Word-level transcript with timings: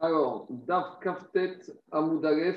Alors, 0.00 0.46
Daf 0.48 1.00
Kaftet 1.00 1.58
Amoudalef, 1.90 2.56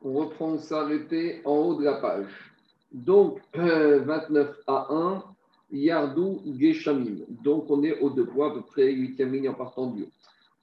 on 0.00 0.12
reprend 0.12 0.58
s'arrêter 0.58 1.42
en 1.44 1.56
haut 1.56 1.74
de 1.74 1.84
la 1.84 1.94
page. 1.94 2.30
Donc, 2.92 3.40
29 3.52 4.56
à 4.68 4.86
1, 4.88 5.24
Yardou 5.72 6.40
Geshamim. 6.56 7.24
Donc, 7.42 7.64
on 7.68 7.82
est 7.82 7.98
au 7.98 8.10
deux 8.10 8.26
points, 8.26 8.52
à 8.52 8.54
peu 8.54 8.62
près 8.62 8.92
8 8.92 9.18
ligne 9.24 9.48
en 9.48 9.54
partant 9.54 9.88
du 9.88 10.04
haut. 10.04 10.10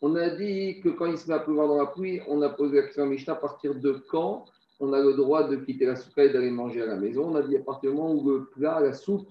On 0.01 0.15
a 0.15 0.29
dit 0.29 0.79
que 0.81 0.87
quand 0.87 1.07
il 1.07 1.17
se 1.17 1.27
met 1.27 1.33
à 1.33 1.39
pleuvoir 1.39 1.67
dans 1.67 1.77
la 1.77 1.87
pluie, 1.87 2.21
on 2.29 2.41
a 2.43 2.49
posé 2.49 2.77
la 2.77 2.83
question 2.83 3.03
à 3.03 3.07
Mishnah 3.07 3.33
à 3.33 3.35
partir 3.35 3.75
de 3.75 4.01
quand 4.09 4.45
on 4.79 4.93
a 4.93 5.01
le 5.01 5.15
droit 5.15 5.43
de 5.49 5.57
quitter 5.57 5.85
la 5.85 5.97
soupe 5.97 6.17
et 6.17 6.29
d'aller 6.29 6.51
manger 6.51 6.81
à 6.81 6.85
la 6.85 6.95
maison. 6.95 7.29
On 7.31 7.35
a 7.35 7.41
dit 7.41 7.57
à 7.57 7.61
partir 7.61 7.91
du 7.91 7.97
moment 7.97 8.13
où 8.13 8.29
le 8.29 8.45
plat, 8.45 8.79
la 8.79 8.93
soupe, 8.93 9.27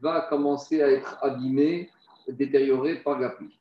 va 0.00 0.26
commencer 0.30 0.80
à 0.80 0.90
être 0.90 1.18
abîmé 1.22 1.90
détérioré 2.28 2.96
par 2.96 3.20
la 3.20 3.30
pluie. 3.30 3.58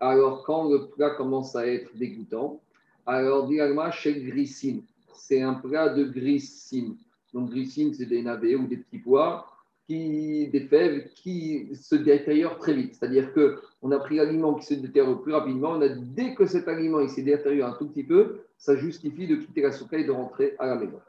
Alors, 0.00 0.44
quand 0.44 0.68
le 0.68 0.86
plat 0.88 1.10
commence 1.10 1.56
à 1.56 1.66
être 1.66 1.90
dégoûtant, 1.96 2.60
alors, 3.06 3.46
directement 3.46 3.90
chez 3.90 4.20
grissine, 4.20 4.82
c'est 5.14 5.40
un 5.40 5.54
plat 5.54 5.88
de 5.90 6.04
grissine. 6.04 6.96
Donc, 7.32 7.50
grissine, 7.50 7.94
c'est 7.94 8.06
des 8.06 8.22
navets 8.22 8.56
ou 8.56 8.66
des 8.66 8.78
petits 8.78 8.98
pois, 8.98 9.46
qui, 9.86 10.48
des 10.48 10.60
fèves 10.62 11.08
qui 11.14 11.68
se 11.74 11.94
détériorent 11.94 12.58
très 12.58 12.74
vite. 12.74 12.94
C'est-à-dire 12.94 13.32
qu'on 13.32 13.92
a 13.92 13.98
pris 13.98 14.16
l'aliment 14.16 14.54
qui 14.54 14.66
se 14.66 14.74
détériore 14.74 15.22
plus 15.22 15.32
rapidement. 15.32 15.70
On 15.70 15.80
a, 15.80 15.88
dès 15.88 16.34
que 16.34 16.46
cet 16.46 16.66
aliment 16.66 17.00
il 17.00 17.08
s'est 17.08 17.22
détérioré 17.22 17.70
un 17.70 17.74
tout 17.74 17.86
petit 17.86 18.02
peu, 18.02 18.40
ça 18.58 18.74
justifie 18.74 19.28
de 19.28 19.36
quitter 19.36 19.62
la 19.62 19.72
souka 19.72 19.96
et 19.96 20.04
de 20.04 20.10
rentrer 20.10 20.56
à 20.58 20.66
la 20.66 20.74
maison. 20.76 21.00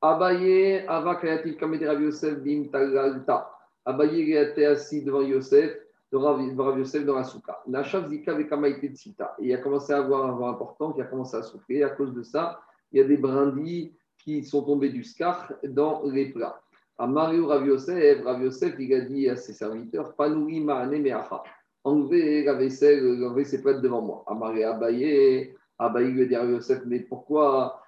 Abaye, 0.00 0.84
Avakayatif 0.86 1.56
Kamedi 1.56 1.86
Rav 1.86 2.00
Yosef, 2.00 2.38
Bim 2.38 2.64
Tagalta. 2.70 3.50
Abaye 3.84 4.32
était 4.32 4.64
assis 4.66 5.02
devant 5.02 5.22
Yosef, 5.22 5.76
devant 6.10 6.76
Yosef 6.76 7.04
dans 7.04 7.16
la 7.16 7.24
souka. 7.24 7.60
Nachav 7.66 8.08
Zika 8.08 8.34
Vekamaïte 8.34 8.94
Tsita. 8.94 9.34
Et 9.40 9.48
il 9.48 9.54
a 9.54 9.58
commencé 9.58 9.92
à 9.92 9.98
avoir 9.98 10.26
un 10.26 10.32
vent 10.32 10.48
important 10.48 10.92
qui 10.92 11.02
a 11.02 11.04
commencé 11.04 11.36
à 11.36 11.42
souffler. 11.42 11.82
À 11.82 11.90
cause 11.90 12.12
de 12.14 12.22
ça, 12.22 12.60
il 12.92 12.98
y 12.98 13.02
a 13.02 13.04
des 13.04 13.16
brindilles 13.16 13.92
qui 14.18 14.44
sont 14.44 14.62
tombées 14.62 14.90
du 14.90 15.04
scar 15.04 15.52
dans 15.64 16.02
les 16.04 16.30
plats. 16.30 16.60
À 16.96 17.06
Mario 17.06 17.48
Rav 17.48 17.66
Yosef, 17.66 18.24
Rav 18.24 18.42
Yosef, 18.42 18.74
il 18.78 18.94
a 18.94 19.00
dit 19.00 19.28
à 19.28 19.36
ses 19.36 19.52
serviteurs 19.52 20.14
Panoui 20.14 20.60
Maane 20.60 21.00
Meacha. 21.02 21.42
Enlevez 21.82 22.44
la 22.44 22.54
vaisselle, 22.54 23.22
enlevez 23.22 23.44
ses 23.44 23.60
plats 23.60 23.74
devant 23.74 24.00
moi. 24.00 24.24
À 24.26 24.34
Mario 24.34 24.68
Abaye, 24.68 25.54
Abaye 25.78 26.12
lui 26.12 26.22
a 26.22 26.26
dit 26.26 26.36
à 26.36 26.44
Yosef 26.44 26.82
Mais 26.86 27.00
pourquoi 27.00 27.80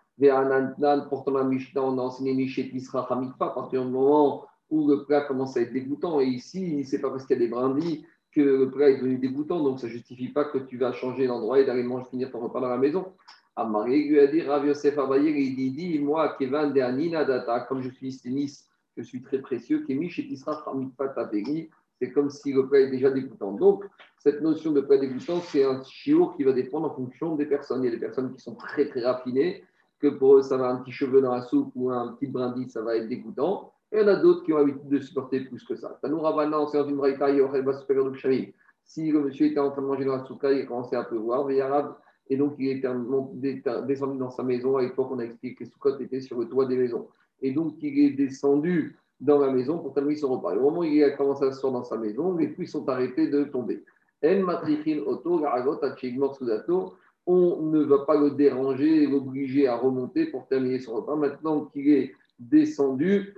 Pourtant, 1.11 1.33
la 1.33 1.45
Mishnah, 1.45 1.83
on 1.83 1.99
a 1.99 2.03
enseigné 2.03 2.33
Mishet 2.33 2.71
Isra 2.73 3.07
Hamikpa 3.11 3.47
à 3.47 3.51
partir 3.51 3.85
du 3.85 3.91
moment 3.91 4.47
où 4.71 4.89
le 4.89 5.05
plat 5.05 5.23
commence 5.23 5.57
à 5.57 5.61
être 5.61 5.73
dégoûtant. 5.73 6.21
Et 6.21 6.27
ici, 6.27 6.85
c'est 6.85 7.01
pas 7.01 7.11
parce 7.11 7.27
qu'il 7.27 7.37
y 7.39 7.43
a 7.43 7.45
des 7.45 7.51
brindilles 7.51 8.05
que 8.33 8.41
le 8.41 8.71
plat 8.71 8.91
est 8.91 8.97
devenu 8.99 9.17
dégoûtant, 9.17 9.63
donc 9.63 9.81
ça 9.81 9.89
justifie 9.89 10.29
pas 10.29 10.45
que 10.45 10.59
tu 10.59 10.77
vas 10.77 10.93
changer 10.93 11.27
l'endroit 11.27 11.59
et 11.59 11.65
d'aller 11.65 11.83
manger, 11.83 12.05
finir 12.11 12.31
ton 12.31 12.41
repas 12.41 12.61
dans 12.61 12.69
la 12.69 12.77
maison. 12.77 13.13
Amaré 13.57 14.05
lui 14.05 14.21
a 14.21 14.27
dit 14.27 14.43
Rav 14.43 14.67
Yosef 14.67 14.99
Abaye, 14.99 15.31
il 15.31 15.75
dit, 15.75 15.99
Moi, 15.99 16.37
Kevan 16.39 16.75
de 16.75 16.81
Anina 16.81 17.25
Data, 17.25 17.61
comme 17.61 17.81
je 17.81 17.89
suis 17.89 18.13
sténiste, 18.13 18.69
je 18.97 19.03
suis 19.03 19.23
très 19.23 19.39
précieux, 19.39 19.85
Kemi 19.87 20.11
Shetisra 20.11 20.63
Hamikpa 20.67 21.09
Taberi, 21.09 21.71
c'est 21.99 22.13
comme 22.13 22.29
si 22.29 22.53
le 22.53 22.69
plat 22.69 22.81
est 22.81 22.91
déjà 22.91 23.11
dégoûtant. 23.11 23.53
Donc, 23.53 23.85
cette 24.19 24.43
notion 24.43 24.73
de 24.73 24.83
plat 24.83 24.99
dégoûtant, 24.99 25.41
c'est 25.41 25.65
un 25.65 25.83
chiour 25.85 26.37
qui 26.37 26.45
va 26.45 26.53
dépendre 26.53 26.91
en 26.91 26.95
fonction 26.95 27.37
des 27.37 27.47
personnes. 27.47 27.83
Il 27.83 27.87
y 27.87 27.89
a 27.89 27.93
des 27.93 28.01
personnes 28.01 28.35
qui 28.35 28.41
sont 28.41 28.55
très, 28.55 28.89
très 28.89 29.03
raffinées 29.03 29.65
que 29.99 30.09
pour 30.09 30.37
eux, 30.37 30.43
ça 30.43 30.59
va 30.59 30.69
un 30.69 30.77
petit 30.77 30.93
cheveu 30.93 31.23
dans 31.23 31.33
la 31.33 31.43
soupe 31.43 31.73
ou 31.75 31.91
un 31.91 32.13
petit 32.13 32.27
brindis, 32.27 32.69
ça 32.69 32.83
va 32.83 32.97
être 32.97 33.09
dégoûtant. 33.09 33.73
Il 33.97 34.03
y 34.03 34.05
en 34.05 34.09
a 34.09 34.17
d'autres 34.17 34.43
qui 34.43 34.53
ont 34.53 34.59
l'habitude 34.59 34.89
de 34.91 34.99
supporter 34.99 35.41
plus 35.41 35.65
que 35.65 35.75
ça. 35.75 35.99
Si 38.85 39.11
le 39.11 39.21
monsieur 39.21 39.47
était 39.47 39.59
en 39.59 39.71
train 39.71 39.81
de 39.81 39.87
manger 39.87 40.05
dans 40.05 40.17
la 40.17 40.25
soupe, 40.27 40.45
il 40.45 40.61
a 40.61 40.67
commencé 40.67 40.97
à 40.97 41.05
pleuvoir, 41.05 41.49
et 42.29 42.37
donc 42.37 42.57
il 42.59 42.69
est 42.69 42.83
descendu 43.87 44.19
dans 44.19 44.29
sa 44.29 44.43
maison. 44.43 44.77
À 44.77 44.83
l'époque, 44.83 45.09
on 45.11 45.19
a 45.19 45.25
expliqué 45.25 45.55
que 45.55 45.65
les 45.65 45.71
soukottes 45.71 45.99
étaient 46.03 46.21
sur 46.21 46.39
le 46.39 46.47
toit 46.47 46.67
des 46.67 46.77
maisons. 46.77 47.09
Et 47.41 47.53
donc 47.53 47.77
il 47.81 47.99
est 48.01 48.11
descendu 48.11 48.99
dans 49.19 49.39
la 49.39 49.51
maison 49.51 49.79
pour 49.79 49.95
terminer 49.95 50.17
son 50.17 50.29
repas. 50.37 50.55
au 50.55 50.61
moment 50.61 50.81
où 50.81 50.85
il 50.85 51.03
a 51.03 51.13
commencé 51.13 51.47
à 51.47 51.53
se 51.53 51.67
dans 51.67 51.83
sa 51.83 51.97
maison, 51.97 52.37
les 52.37 52.49
pluies 52.49 52.67
sont 52.67 52.87
arrêtées 52.91 53.29
de 53.29 53.45
tomber. 53.45 53.83
En 54.23 54.41
matrichin 54.43 54.99
auto, 55.07 55.43
on 57.29 57.63
ne 57.63 57.83
va 57.83 57.99
pas 58.01 58.21
le 58.21 58.33
déranger 58.33 59.05
et 59.05 59.07
l'obliger 59.07 59.69
à 59.69 59.77
remonter 59.77 60.27
pour 60.27 60.47
terminer 60.49 60.81
son 60.81 60.97
repas. 60.97 61.17
Maintenant 61.17 61.65
qu'il 61.65 61.89
est 61.89 62.13
descendu, 62.39 63.35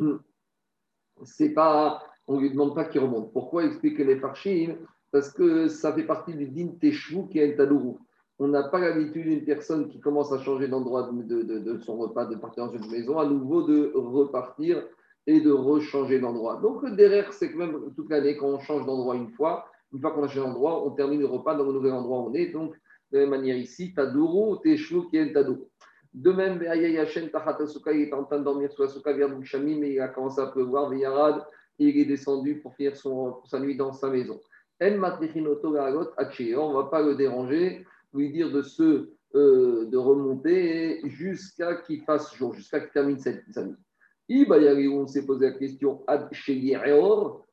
c'est 1.25 1.51
pas, 1.51 2.03
on 2.27 2.37
ne 2.37 2.41
lui 2.41 2.51
demande 2.51 2.75
pas 2.75 2.85
qu'il 2.85 3.01
remonte. 3.01 3.33
Pourquoi 3.33 3.65
expliquer 3.65 4.05
les 4.05 4.17
farchim 4.17 4.77
Parce 5.13 5.31
que 5.31 5.69
ça 5.69 5.93
fait 5.93 6.05
partie 6.05 6.35
du 6.35 6.47
din 6.47 6.69
teshvou 6.81 7.27
qui 7.27 7.39
est 7.39 7.57
tadourou. 7.57 7.99
On 8.39 8.49
n'a 8.49 8.63
pas 8.65 8.79
l'habitude 8.79 9.25
d'une 9.25 9.45
personne 9.45 9.89
qui 9.89 9.99
commence 9.99 10.33
à 10.33 10.39
changer 10.39 10.69
d'endroit 10.69 11.11
de, 11.13 11.79
son 11.79 11.97
repas, 11.97 12.27
de 12.27 12.37
partir 12.37 12.67
dans 12.67 12.73
une 12.73 12.89
maison, 12.91 13.19
à 13.19 13.27
nouveau 13.27 13.63
de 13.63 13.93
repartir 13.95 14.85
et 15.27 15.41
de 15.41 15.51
rechanger 15.51 16.21
d'endroit. 16.21 16.61
Donc 16.63 16.89
derrière, 16.95 17.33
c'est 17.33 17.51
que 17.51 17.59
même 17.59 17.77
toute 17.97 18.09
l'année, 18.11 18.37
quand 18.37 18.47
on 18.47 18.61
change 18.61 18.87
d'endroit 18.87 19.17
une 19.17 19.31
fois, 19.31 19.67
une 19.93 20.01
fois 20.01 20.13
qu'on 20.13 20.23
a 20.23 20.29
changé 20.29 20.41
d'endroit, 20.41 20.87
on 20.87 20.91
termine 20.91 21.21
le 21.21 21.27
repas 21.27 21.57
dans 21.57 21.65
le 21.65 21.73
nouvel 21.73 21.93
endroit 21.93 22.21
où 22.21 22.31
on 22.31 22.35
est. 22.35 22.47
Donc 22.47 22.75
de 23.11 23.19
la 23.19 23.21
même 23.21 23.31
manière 23.31 23.57
ici, 23.57 23.93
Tadourou, 23.95 24.57
Teshvou, 24.57 25.09
Kien 25.11 25.31
Tadourou. 25.33 25.69
De 26.15 26.33
même, 26.33 26.63
Yashen 26.63 27.29
Tachatasuka, 27.31 27.93
il 27.93 28.09
est 28.09 28.13
en 28.13 28.25
train 28.25 28.39
de 28.39 28.45
dormir 28.45 28.73
sur 28.73 28.85
la 28.85 28.89
souka 28.89 29.13
vers 29.13 29.31
Shamim 29.45 29.79
mais 29.81 29.93
il 29.93 30.01
a 30.01 30.09
commencé 30.09 30.41
à 30.41 30.47
pleuvoir, 30.47 30.93
Yarad, 30.95 31.45
il 31.79 31.97
est 31.97 32.05
descendu 32.07 32.61
pour 32.61 32.75
finir 32.75 32.97
son, 32.97 33.43
sa 33.45 33.61
nuit 33.61 33.77
dans 33.77 33.93
sa 33.93 34.09
maison. 34.09 34.41
Matrichinoto 34.81 35.69
on 35.69 35.73
ne 35.73 36.75
va 36.75 36.85
pas 36.85 37.03
le 37.03 37.15
déranger, 37.15 37.85
lui 38.15 38.31
dire 38.31 38.51
de 38.51 38.63
se 38.63 39.11
euh, 39.35 39.85
de 39.85 39.97
remonter 39.99 41.03
jusqu'à 41.05 41.75
qu'il 41.77 42.01
fasse 42.01 42.35
jour, 42.35 42.55
jusqu'à 42.55 42.81
qu'il 42.81 42.91
termine 42.91 43.19
cette, 43.19 43.45
sa 43.51 43.63
nuit. 43.63 44.89
on 44.89 45.07
s'est 45.07 45.27
posé 45.27 45.51
la 45.51 45.53
question 45.53 46.03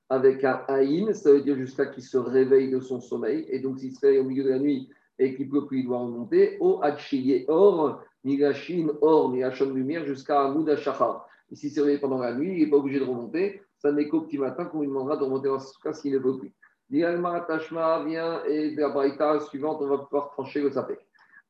avec 0.09 0.43
un 0.45 0.61
Aïn, 0.69 1.11
ça 1.13 1.33
veut 1.33 1.41
dire 1.41 1.57
jusqu'à 1.57 1.87
qu'il 1.87 2.03
se 2.03 2.17
réveille 2.17 2.71
de 2.71 2.79
son 2.79 3.01
sommeil. 3.01 3.45
Et 3.49 3.59
donc, 3.59 3.79
s'il 3.79 3.93
se 3.93 3.99
réveille 3.99 4.19
au 4.19 4.23
milieu 4.23 4.45
de 4.45 4.49
la 4.51 4.59
nuit, 4.59 4.89
et 5.19 5.35
qui 5.35 5.45
peut 5.45 5.65
plus, 5.65 5.79
il 5.79 5.85
doit 5.85 5.99
remonter 5.99 6.57
au 6.61 6.79
Hachiye 6.81 7.43
Or, 7.49 8.01
Migashin 8.25 8.89
Or, 9.01 9.29
Migashon 9.29 9.71
Lumière 9.71 10.05
jusqu'à 10.05 10.41
Amoud 10.41 10.75
Shachar. 10.75 11.27
S'il 11.53 11.69
s'est 11.69 11.79
réveillé 11.79 11.99
pendant 11.99 12.17
la 12.17 12.33
nuit, 12.33 12.53
il 12.57 12.63
n'est 12.63 12.69
pas 12.69 12.77
obligé 12.77 12.99
de 12.99 13.05
remonter. 13.05 13.61
Ça 13.77 13.91
n'est 13.91 14.09
qu'au 14.09 14.21
petit 14.21 14.39
matin 14.39 14.65
qu'on 14.65 14.81
lui 14.81 14.87
demandera 14.87 15.15
de 15.15 15.23
remonter 15.23 15.47
dans 15.47 15.59
ce 15.59 15.79
cas 15.79 15.93
s'il 15.93 16.13
ne 16.13 16.19
veut 16.19 16.37
plus. 16.37 16.53
Dialma 16.89 17.41
Tashma 17.41 18.03
vient 18.03 18.43
et 18.45 18.75
de 18.75 18.81
la 18.81 18.89
braïta 18.89 19.39
suivante, 19.39 19.77
on 19.81 19.87
va 19.87 19.99
pouvoir 19.99 20.31
trancher 20.31 20.61
le 20.61 20.71
sapek. 20.71 20.99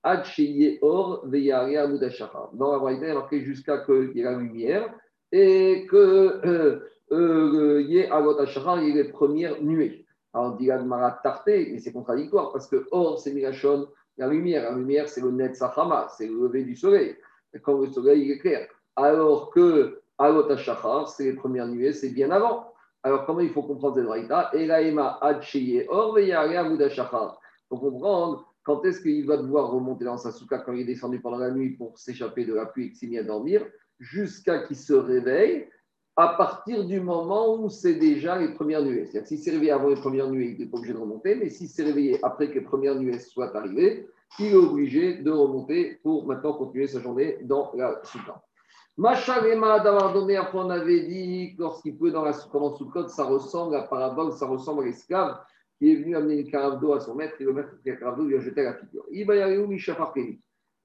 Hachiye 0.03 0.77
Or, 0.81 1.25
Veyare 1.25 1.83
Amoud 1.83 2.07
Shachar. 2.09 2.49
Dans 2.53 2.73
la 2.73 2.79
braïta, 2.79 3.05
il 3.05 3.11
a 3.11 3.15
marqué 3.15 3.41
jusqu'à 3.41 3.79
qu'il 3.79 4.11
y 4.13 4.19
ait 4.19 4.23
la 4.23 4.37
lumière 4.37 4.93
et 5.31 5.87
que 5.89 6.41
euh, 6.45 6.79
euh, 7.11 7.81
y 7.87 7.99
ait 7.99 8.09
il 8.09 8.87
y 8.87 8.91
ait 8.91 9.03
les 9.03 9.09
premières 9.11 9.61
nuées. 9.61 10.05
Alors, 10.33 10.57
Agmara 10.69 11.11
tarté, 11.23 11.69
mais 11.71 11.79
c'est 11.79 11.93
contradictoire 11.93 12.51
parce 12.51 12.67
que 12.67 12.85
or, 12.91 13.19
c'est 13.19 13.33
Mirachon, 13.33 13.87
la 14.17 14.27
lumière. 14.27 14.63
La 14.63 14.77
lumière, 14.77 15.09
c'est 15.09 15.21
le 15.21 15.31
net 15.31 15.55
Sahama, 15.55 16.07
c'est 16.09 16.27
le 16.27 16.33
lever 16.33 16.63
du 16.63 16.75
soleil. 16.75 17.15
Quand 17.63 17.79
le 17.79 17.87
soleil 17.87 18.37
clair. 18.39 18.67
Alors 18.95 19.49
que 19.51 20.01
Alot 20.17 20.49
Hashachar, 20.49 21.09
c'est 21.09 21.25
les 21.25 21.33
premières 21.33 21.67
nuées, 21.67 21.93
c'est 21.93 22.09
bien 22.09 22.31
avant. 22.31 22.73
Alors, 23.03 23.25
comment 23.25 23.41
il 23.41 23.51
faut 23.51 23.63
comprendre 23.63 23.95
cette 23.95 24.05
braïta 24.05 24.49
Elaema 24.53 25.19
Adcheye 25.21 25.85
Or 25.89 26.15
Veyare 26.15 26.47
Il 26.51 26.89
faut 27.69 27.77
comprendre 27.77 28.51
quand 28.63 28.83
est-ce 28.83 29.01
qu'il 29.01 29.27
va 29.27 29.37
devoir 29.37 29.69
remonter 29.69 30.05
dans 30.05 30.17
sa 30.17 30.31
souka 30.31 30.57
quand 30.59 30.73
il 30.73 30.81
est 30.81 30.85
descendu 30.85 31.21
pendant 31.21 31.37
la 31.37 31.51
nuit 31.51 31.71
pour 31.77 31.97
s'échapper 31.99 32.45
de 32.45 32.55
la 32.55 32.65
pluie 32.65 32.87
et 32.87 32.95
s'est 32.95 33.05
mis 33.05 33.19
à 33.19 33.23
dormir, 33.23 33.63
jusqu'à 33.99 34.63
qu'il 34.63 34.75
se 34.75 34.93
réveille 34.93 35.69
à 36.17 36.29
partir 36.29 36.85
du 36.85 37.01
moment 37.01 37.55
où 37.55 37.69
c'est 37.69 37.95
déjà 37.95 38.37
les 38.37 38.53
premières 38.53 38.84
nuées. 38.84 39.05
C'est-à-dire 39.05 39.28
s'il 39.28 39.40
s'est 39.40 39.51
réveillé 39.51 39.72
avant 39.72 39.90
les 39.90 39.95
premières 39.95 40.29
nuées, 40.29 40.55
il 40.57 40.59
n'est 40.63 40.69
pas 40.69 40.78
obligé 40.78 40.93
de 40.93 40.99
remonter, 40.99 41.35
mais 41.35 41.49
s'il 41.49 41.67
s'est 41.67 41.84
réveillé 41.84 42.19
après 42.23 42.49
que 42.49 42.55
les 42.55 42.61
premières 42.61 42.95
nuées 42.95 43.19
soient 43.19 43.55
arrivées, 43.55 44.07
il 44.40 44.45
est 44.47 44.55
obligé 44.55 45.16
de 45.16 45.31
remonter 45.31 45.99
pour 46.03 46.25
maintenant 46.25 46.53
continuer 46.53 46.87
sa 46.87 47.01
journée 47.01 47.37
dans 47.43 47.72
la 47.75 47.99
soukha. 48.03 48.41
Machalema 48.97 49.81
d'avoir 49.81 50.13
donné, 50.13 50.37
après 50.37 50.57
on 50.57 50.69
avait 50.69 51.01
dit, 51.01 51.53
lorsqu'il 51.59 51.97
peut 51.97 52.11
dans 52.11 52.23
la 52.23 52.31
pendant 52.49 52.73
Soukot, 52.73 53.09
ça 53.09 53.25
ressemble 53.25 53.75
à 53.75 53.81
parabole, 53.81 54.31
ça 54.31 54.45
ressemble 54.45 54.84
à 54.84 54.85
l'esclave 54.85 55.37
qui 55.78 55.91
est 55.91 55.95
venu 55.95 56.16
amener 56.16 56.40
une 56.40 56.49
carafe 56.49 56.79
d'eau 56.79 56.93
à 56.93 57.01
son 57.01 57.13
maître, 57.13 57.35
et 57.41 57.43
le 57.43 57.51
maître 57.51 57.78
qui 57.84 57.90
a 57.90 57.97
carafe 57.97 58.17
d'eau 58.17 58.23
lui 58.23 58.37
a 58.37 58.40
jeté 58.40 58.63
la 58.63 58.75
figure. 58.75 59.03
Les 59.11 59.25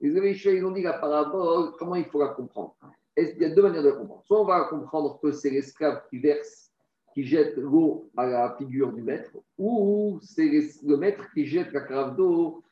ils 0.00 0.64
ont 0.64 0.72
dit 0.72 0.82
la 0.82 0.94
parabole, 0.94 1.70
comment 1.78 1.94
il 1.94 2.06
faut 2.06 2.18
la 2.18 2.30
comprendre? 2.30 2.74
Il 3.16 3.38
y 3.38 3.44
a 3.44 3.50
deux 3.50 3.62
manières 3.62 3.82
de 3.82 3.90
comprendre. 3.90 4.22
Soit 4.24 4.40
on 4.40 4.44
va 4.44 4.64
comprendre 4.64 5.18
que 5.22 5.32
c'est 5.32 5.50
l'esclave 5.50 6.02
qui 6.08 6.18
verse, 6.18 6.70
qui 7.12 7.24
jette 7.24 7.56
l'eau 7.56 8.10
à 8.16 8.26
la 8.26 8.54
figure 8.56 8.92
du 8.92 9.02
maître, 9.02 9.30
ou 9.58 10.18
c'est 10.22 10.48
le 10.84 10.96
maître 10.96 11.24
qui 11.34 11.46
jette 11.46 11.72
la 11.72 11.80
carafe 11.80 12.16
d'eau 12.16 12.62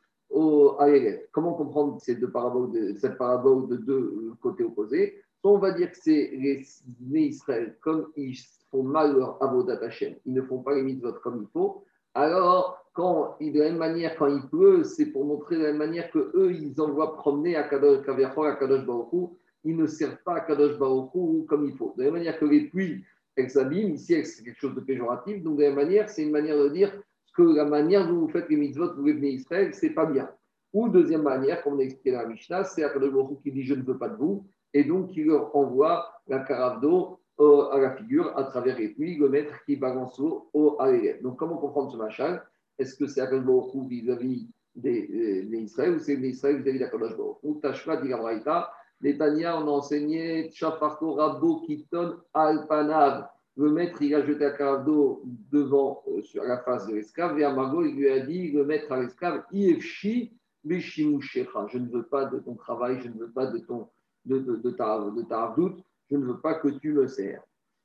à 0.78 0.88
l'élève. 0.88 1.26
Comment 1.32 1.54
comprendre 1.54 2.00
ces 2.00 2.14
deux 2.14 2.30
paraboles 2.30 2.96
cette 2.98 3.16
parabole 3.18 3.68
de 3.68 3.76
deux 3.76 4.32
côtés 4.40 4.64
opposés? 4.64 5.22
Soit 5.40 5.52
on 5.52 5.58
va 5.58 5.72
dire 5.72 5.90
que 5.90 5.96
c'est 6.00 6.30
les 6.32 6.64
nés 7.00 7.26
Israël, 7.26 7.76
comme 7.80 8.08
ils 8.16 8.36
font 8.70 8.82
mal 8.82 9.16
leur 9.16 9.42
avodat 9.42 9.78
Hashem, 9.82 10.14
ils 10.26 10.34
ne 10.34 10.42
font 10.42 10.58
pas 10.58 10.74
les 10.74 10.82
mitzvot 10.82 11.14
comme 11.22 11.42
il 11.42 11.48
faut, 11.52 11.84
Alors, 12.14 12.84
quand, 12.92 13.36
de 13.40 13.58
la 13.58 13.66
même 13.66 13.78
manière, 13.78 14.16
quand 14.16 14.26
il 14.26 14.42
pleut, 14.48 14.82
c'est 14.82 15.06
pour 15.06 15.24
montrer 15.24 15.56
de 15.56 15.62
la 15.62 15.68
même 15.68 15.78
manière 15.78 16.10
que 16.10 16.32
eux, 16.34 16.52
ils 16.52 16.80
envoient 16.80 17.14
promener 17.16 17.54
à 17.54 17.62
Kadosh 17.62 18.04
Kaviachor, 18.04 18.46
à 18.46 18.56
Kadosh 18.56 18.84
Baruchou. 18.84 19.36
Ils 19.64 19.76
ne 19.76 19.86
servent 19.86 20.22
pas 20.24 20.36
à 20.36 20.40
Kadosh 20.40 20.78
Baruchou 20.78 21.46
comme 21.48 21.66
il 21.66 21.76
faut. 21.76 21.94
De 21.96 22.02
la 22.02 22.10
même 22.10 22.20
manière 22.20 22.38
que 22.38 22.44
les 22.44 22.68
pluies, 22.68 23.04
elles 23.36 23.50
s'abîment, 23.50 23.94
ici, 23.94 24.24
c'est 24.24 24.42
quelque 24.42 24.58
chose 24.58 24.74
de 24.74 24.80
péjoratif. 24.80 25.42
Donc, 25.42 25.58
de 25.58 25.62
la 25.62 25.68
même 25.68 25.76
manière, 25.76 26.08
c'est 26.08 26.22
une 26.22 26.30
manière 26.30 26.58
de 26.58 26.68
dire 26.68 26.92
que 27.34 27.42
la 27.42 27.64
manière 27.64 28.06
dont 28.06 28.20
vous 28.20 28.28
faites 28.28 28.48
les 28.48 28.56
mitzvot, 28.56 28.94
vous 28.94 29.04
venez 29.04 29.30
Israël, 29.30 29.72
c'est 29.72 29.90
pas 29.90 30.06
bien. 30.06 30.28
Ou 30.72 30.88
deuxième 30.88 31.22
manière, 31.22 31.62
comme 31.62 31.74
on 31.74 31.78
a 31.78 31.82
expliqué 31.82 32.12
dans 32.12 32.22
la 32.22 32.28
Mishnah, 32.28 32.64
c'est 32.64 32.82
Akadosh 32.82 33.12
Baruch 33.12 33.42
qui 33.42 33.52
dit 33.52 33.62
je 33.62 33.74
ne 33.74 33.82
veux 33.82 33.96
pas 33.96 34.08
de 34.08 34.16
vous, 34.16 34.44
et 34.74 34.84
donc 34.84 35.16
il 35.16 35.26
leur 35.26 35.54
envoie 35.56 36.10
la 36.26 36.40
carafe 36.40 36.80
d'eau 36.80 37.20
euh, 37.40 37.70
à 37.70 37.78
la 37.78 37.96
figure 37.96 38.36
à 38.36 38.44
travers 38.44 38.76
les 38.76 38.88
pluies, 38.88 39.16
le 39.16 39.28
maître 39.28 39.64
qui 39.64 39.76
balance 39.76 40.18
l'eau 40.18 40.50
à 40.78 40.90
l'élève. 40.90 41.22
Donc 41.22 41.38
comment 41.38 41.56
comprendre 41.56 41.92
ce 41.92 41.96
machin? 41.96 42.40
Est-ce 42.78 42.96
que 42.96 43.06
c'est 43.06 43.20
Akadosh 43.20 43.46
Baruch 43.46 43.88
vis-à-vis 43.88 44.48
d'Israël 44.74 45.94
ou 45.94 45.98
c'est 46.00 46.16
l'Israël 46.16 46.60
vis-à-vis 46.60 46.80
d'Akadosh 46.80 47.14
Tashma 47.62 47.96
dit 47.98 48.08
la 48.08 48.70
Netanya, 49.00 49.58
on 49.58 49.68
a 49.68 49.70
enseigné 49.70 50.50
Chafarko 50.52 51.14
Rabbo 51.14 51.60
Kiton 51.60 52.16
Alpanav. 52.34 53.28
Le 53.56 53.70
maître, 53.70 54.00
il 54.02 54.14
a 54.14 54.24
jeté 54.24 54.44
la 54.44 54.50
carafe 54.52 54.84
d'eau 54.84 55.22
devant, 55.50 56.02
euh, 56.08 56.22
sur 56.22 56.44
la 56.44 56.58
face 56.58 56.86
de 56.86 56.94
l'esclave, 56.94 57.38
et 57.40 57.44
Amago, 57.44 57.84
il 57.84 57.96
lui 57.96 58.08
a 58.08 58.20
dit, 58.20 58.52
le 58.52 58.64
maître 58.64 58.92
à 58.92 59.00
l'esclave, 59.00 59.42
Ifshi 59.52 60.32
je 60.64 61.78
ne 61.78 61.88
veux 61.88 62.02
pas 62.04 62.26
de 62.26 62.38
ton 62.38 62.54
travail, 62.54 63.00
je 63.02 63.08
ne 63.08 63.14
veux 63.14 63.30
pas 63.30 63.46
de, 63.46 63.58
ton, 63.58 63.88
de, 64.26 64.38
de, 64.38 64.70
ta, 64.70 64.98
de 64.98 65.54
doute, 65.56 65.82
je 66.10 66.16
ne 66.16 66.24
veux 66.24 66.38
pas 66.38 66.54
que 66.54 66.68
tu 66.68 66.92
me 66.92 67.06
sers. 67.06 67.42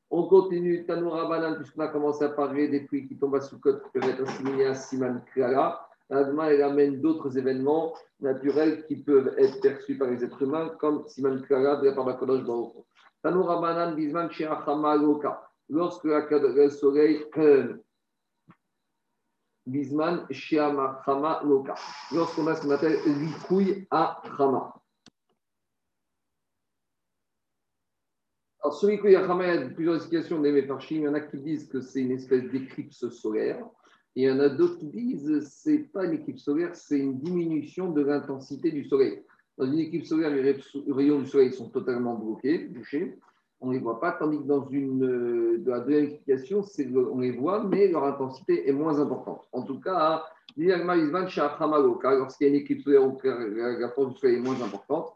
On 0.10 0.28
continue, 0.28 0.86
Tanoura 0.86 1.28
Banan, 1.28 1.56
puisqu'on 1.56 1.82
a 1.82 1.88
commencé 1.88 2.24
à 2.24 2.30
parler 2.30 2.68
des 2.68 2.82
pluies 2.82 3.08
qui 3.08 3.18
tombent 3.18 3.36
à 3.36 3.42
Soukot, 3.42 3.80
qui 3.80 3.90
peuvent 3.94 4.10
être 4.10 4.24
assimilées 4.24 4.66
à 4.66 4.76
Siman 4.76 5.24
Klala. 5.34 5.88
Adma, 6.10 6.54
elle 6.54 6.62
amène 6.62 7.02
d'autres 7.02 7.38
événements 7.38 7.94
naturels 8.20 8.86
qui 8.86 8.98
peuvent 8.98 9.34
être 9.38 9.62
perçus 9.62 9.98
par 9.98 10.10
les 10.10 10.24
êtres 10.24 10.42
humains, 10.42 10.70
comme 10.80 11.08
Siman 11.08 11.42
Klala 11.42 11.78
de 11.78 11.88
la 11.88 11.94
part 11.94 12.06
de 12.06 12.14
Kodosh 12.14 12.44
Baruch. 12.44 12.86
Tanoura 13.22 13.62
Banan, 13.62 13.96
Bisman, 13.96 14.30
Sheachama, 14.30 14.98
Loka. 14.98 15.50
Lorsque 15.70 16.04
le 16.04 16.70
soleil, 16.70 17.26
Bisman 19.66 20.28
Shiama 20.30 21.02
Chama 21.06 21.42
Loka. 21.44 21.76
Lorsqu'on 22.12 22.48
a 22.48 22.56
ce 22.56 22.64
qu'on 22.64 22.72
appelle 22.72 23.00
l'ikouille 23.06 23.88
à 23.90 24.22
Chama. 24.38 24.74
Alors, 28.62 28.76
ce 28.76 28.88
l'ikouille 28.88 29.16
à 29.16 29.26
Chama, 29.26 29.48
il 29.48 29.62
y 29.62 29.64
a 29.64 29.70
plusieurs 29.70 29.96
explications 29.96 30.42
des 30.42 30.52
Mefarchim. 30.52 30.96
Il 30.96 31.02
y 31.04 31.08
en 31.08 31.14
a 31.14 31.22
qui 31.22 31.38
disent 31.38 31.70
que 31.70 31.80
c'est 31.80 32.02
une 32.02 32.12
espèce 32.12 32.44
d'éclipse 32.52 33.08
solaire. 33.10 33.66
Et 34.16 34.24
il 34.24 34.30
y 34.30 34.32
en 34.32 34.40
a 34.40 34.50
d'autres 34.50 34.78
qui 34.78 34.88
disent 34.88 35.28
que 35.28 35.42
ce 35.42 35.70
n'est 35.70 35.80
pas 35.80 36.06
une 36.06 36.14
éclipse 36.14 36.44
solaire, 36.44 36.76
c'est 36.76 37.00
une 37.00 37.20
diminution 37.20 37.92
de 37.92 38.02
l'intensité 38.02 38.72
du 38.72 38.86
soleil. 38.86 39.24
Dans 39.58 39.66
une 39.66 39.80
éclipse 39.80 40.10
solaire, 40.10 40.32
les 40.32 40.58
rayons 40.92 41.22
du 41.22 41.28
soleil 41.28 41.52
sont 41.52 41.70
totalement 41.70 42.16
bloqués, 42.16 42.60
bouchés 42.60 43.18
on 43.64 43.68
ne 43.70 43.74
les 43.74 43.80
voit 43.80 44.00
pas, 44.02 44.12
tandis 44.12 44.40
que 44.40 44.44
dans 44.44 44.68
une, 44.68 45.04
euh, 45.06 45.58
de 45.58 45.72
la 45.72 45.80
deuxième 45.80 46.04
explication, 46.06 46.66
on 47.14 47.20
les 47.20 47.32
voit, 47.32 47.64
mais 47.64 47.88
leur 47.88 48.04
intensité 48.04 48.68
est 48.68 48.74
moins 48.74 49.00
importante. 49.00 49.48
En 49.54 49.64
tout 49.64 49.80
cas, 49.80 50.22
lorsqu'il 50.58 50.68
y 50.68 50.74
a 50.74 52.50
une 52.50 52.56
éclipse 52.56 52.84
solaire 52.84 53.10
la 53.80 53.90
force 53.90 54.14
du 54.14 54.20
soleil 54.20 54.36
est 54.36 54.42
moins 54.42 54.62
importante, 54.62 55.14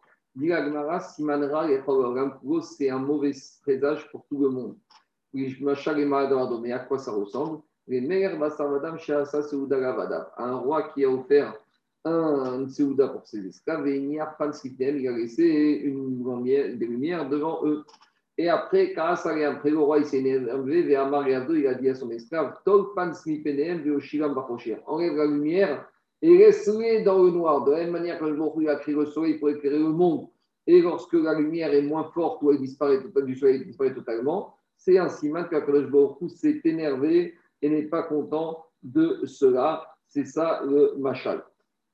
c'est 2.61 2.89
un 2.89 2.99
mauvais 2.99 3.33
présage 3.63 4.09
pour 4.11 4.25
tout 4.29 4.39
le 4.39 4.49
monde. 4.49 4.77
Mais 5.33 6.71
à 6.71 6.79
quoi 6.79 6.99
ça 6.99 7.11
ressemble? 7.11 7.61
Un 7.89 8.01
roi 10.55 10.89
qui 10.89 11.05
a 11.05 11.09
offert 11.09 11.57
un 12.03 12.67
Seuda 12.67 13.07
pour 13.07 13.25
ses 13.25 13.47
esclaves 13.47 13.87
et 13.87 13.95
il 13.97 14.19
a 14.19 14.35
laissé 15.11 15.81
une 15.83 16.21
lumière, 16.23 16.75
des 16.75 16.85
lumières 16.85 17.29
devant 17.29 17.65
eux. 17.65 17.85
Et 18.37 18.49
après, 18.49 18.93
après 18.95 19.71
le 19.71 19.79
roi 19.79 19.99
il 19.99 20.05
s'est 20.05 20.19
énervé, 20.19 20.81
il 20.81 20.95
a 21.67 21.73
dit 21.75 21.89
à 21.89 21.95
son 21.95 22.11
esclave 22.11 22.55
Enlève 22.65 22.87
la 25.15 25.25
lumière 25.25 25.87
et 26.21 26.37
laisse-les 26.37 27.03
dans 27.03 27.23
le 27.23 27.31
noir. 27.31 27.63
De 27.63 27.71
la 27.71 27.77
même 27.79 27.91
manière 27.91 28.19
que 28.19 28.25
où 28.25 28.61
il 28.61 28.69
a 28.69 28.75
créé 28.75 28.95
le 28.95 29.05
soleil 29.05 29.39
pour 29.39 29.49
éclairer 29.49 29.79
le 29.79 29.89
monde, 29.89 30.27
et 30.67 30.81
lorsque 30.81 31.13
la 31.13 31.33
lumière 31.33 31.73
est 31.73 31.81
moins 31.81 32.11
forte 32.13 32.43
ou 32.43 32.51
elle 32.51 32.59
disparaît 32.59 32.99
du 32.99 33.35
soleil 33.35 33.65
disparaît 33.65 33.93
totalement, 33.93 34.55
c'est 34.75 34.97
un 34.97 35.09
signe 35.09 35.45
que 35.49 35.89
Baruch 35.89 36.29
s'est 36.29 36.59
énervé 36.65 37.33
et 37.61 37.69
n'est 37.69 37.83
pas 37.83 38.03
content 38.03 38.65
de 38.83 39.25
cela. 39.25 39.87
C'est 40.07 40.25
ça 40.25 40.61
le 40.65 40.95
machal 40.97 41.43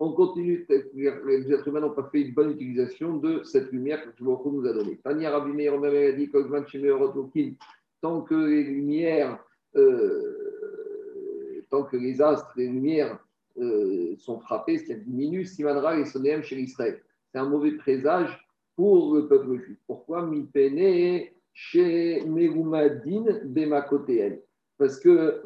on 0.04 0.12
continue, 0.12 0.68
les 1.25 1.54
êtres 1.54 1.68
humains 1.68 1.80
n'ont 1.80 1.92
pas 1.92 2.10
fait 2.12 2.21
une 2.21 2.33
bonne 2.33 2.51
utilisation 2.51 3.18
de 3.18 3.42
cette 3.44 3.71
lumière 3.71 4.04
que 4.04 4.10
Dieu 4.18 4.25
nous 4.25 4.65
a 4.65 4.74
donnée. 4.74 4.98
Tania 5.04 5.31
Rabbi 5.31 5.51
Meir 5.51 5.74
a 5.75 6.12
dit 6.12 6.30
tant 8.01 8.21
que 8.21 8.36
les 8.36 8.63
lumières, 8.63 9.39
euh, 9.75 11.63
tant 11.69 11.83
que 11.83 11.95
les 11.95 12.21
astres, 12.21 12.51
les 12.57 12.68
lumières 12.68 13.18
euh, 13.57 14.15
sont 14.18 14.39
frappées, 14.39 14.80
c'est-à-dire 14.80 15.06
diminuent, 15.06 15.45
Simanra 15.45 15.98
et 15.98 16.06
Sonéem 16.06 16.44
chez 16.44 16.60
Israël. 16.60 17.01
C'est 17.31 17.39
un 17.39 17.48
mauvais 17.48 17.71
présage 17.74 18.45
pour 18.75 19.15
le 19.15 19.27
peuple 19.27 19.57
juif. 19.57 19.77
Pourquoi 19.88 20.25
Mi 20.25 20.44
pene 20.44 21.27
chez 21.54 22.25
Merumadin 22.25 23.39
Bemakotéen? 23.45 24.38
Parce 24.77 24.99
que, 24.99 25.41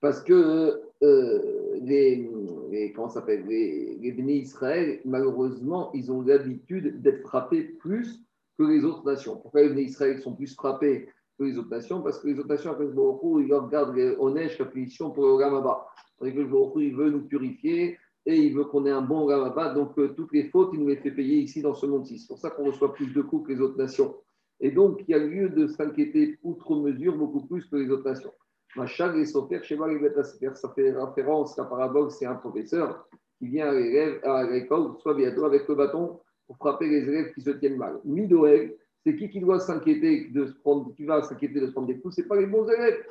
parce 0.00 0.22
que 0.22 0.80
euh, 1.02 1.78
les, 1.82 2.92
comment 2.94 3.08
s'appelle, 3.08 3.44
les, 3.46 3.96
les 4.00 4.34
Israël, 4.34 5.00
malheureusement, 5.04 5.90
ils 5.92 6.10
ont 6.10 6.22
l'habitude 6.22 7.02
d'être 7.02 7.22
frappés 7.22 7.62
plus 7.62 8.20
que 8.58 8.64
les 8.64 8.84
autres 8.84 9.04
nations. 9.04 9.36
Pourquoi 9.36 9.62
les 9.62 9.68
bénis 9.68 9.82
Israël 9.82 10.20
sont 10.20 10.34
plus 10.34 10.54
frappés 10.54 11.08
que 11.38 11.44
les 11.44 11.58
autres 11.58 11.70
nations? 11.70 12.02
Parce 12.02 12.18
que 12.18 12.28
les 12.28 12.38
autres 12.38 12.48
nations, 12.48 12.70
après 12.70 12.86
le 12.86 12.92
ils 12.92 13.52
regardent 13.52 14.16
au 14.18 14.30
neige 14.30 14.58
la 14.58 14.66
punition 14.66 15.10
pour 15.10 15.26
le 15.26 15.32
Ramaba. 15.34 15.86
Tandis 16.18 16.32
que 16.32 16.40
le 16.40 16.82
il 16.82 16.96
veut 16.96 17.10
nous 17.10 17.26
purifier 17.26 17.98
et 18.24 18.36
il 18.36 18.54
veut 18.54 18.64
qu'on 18.64 18.86
ait 18.86 18.90
un 18.90 19.02
bon 19.02 19.26
Ramaba. 19.26 19.74
Donc, 19.74 19.98
euh, 19.98 20.08
toutes 20.16 20.32
les 20.32 20.48
fautes, 20.48 20.70
il 20.72 20.80
nous 20.80 20.88
les 20.88 20.96
fait 20.96 21.10
payer 21.10 21.38
ici 21.38 21.60
dans 21.60 21.74
ce 21.74 21.86
monde-ci. 21.86 22.18
C'est 22.18 22.28
pour 22.28 22.38
ça 22.38 22.50
qu'on 22.50 22.64
reçoit 22.64 22.94
plus 22.94 23.12
de 23.12 23.22
coups 23.22 23.48
que 23.48 23.52
les 23.52 23.60
autres 23.60 23.76
nations. 23.76 24.16
Et 24.60 24.70
donc, 24.70 25.02
il 25.06 25.12
y 25.12 25.14
a 25.14 25.18
lieu 25.18 25.48
de 25.48 25.66
s'inquiéter 25.66 26.38
outre 26.42 26.76
mesure 26.76 27.16
beaucoup 27.16 27.46
plus 27.46 27.64
que 27.66 27.76
les 27.76 27.90
autres 27.90 28.08
nations. 28.08 28.32
Machag 28.74 29.16
et 29.16 29.24
Sofer, 29.24 29.62
Shema 29.62 29.86
ça 30.54 30.72
fait 30.74 30.92
référence, 30.92 31.56
la 31.56 31.64
parabole, 31.64 32.10
c'est 32.10 32.26
un 32.26 32.34
professeur 32.34 33.06
qui 33.38 33.48
vient 33.48 33.68
à 33.68 34.44
l'école, 34.44 34.92
soit 35.00 35.14
bientôt 35.14 35.44
avec 35.44 35.66
le 35.68 35.74
bâton, 35.74 36.20
pour 36.46 36.56
frapper 36.56 36.88
les 36.88 37.02
élèves 37.02 37.32
qui 37.34 37.42
se 37.42 37.50
tiennent 37.50 37.76
mal. 37.76 37.98
Midoel, 38.04 38.74
c'est 39.04 39.16
qui 39.16 39.28
qui 39.28 39.40
doit 39.40 39.60
s'inquiéter 39.60 40.28
de 40.30 40.46
se 40.46 40.52
prendre, 40.54 40.94
qui 40.94 41.04
va 41.04 41.22
s'inquiéter 41.22 41.60
de 41.60 41.66
se 41.66 41.72
prendre 41.72 41.88
des 41.88 41.98
coups, 41.98 42.14
c'est 42.16 42.28
pas 42.28 42.36
les 42.36 42.46
bons 42.46 42.68
élèves. 42.68 43.04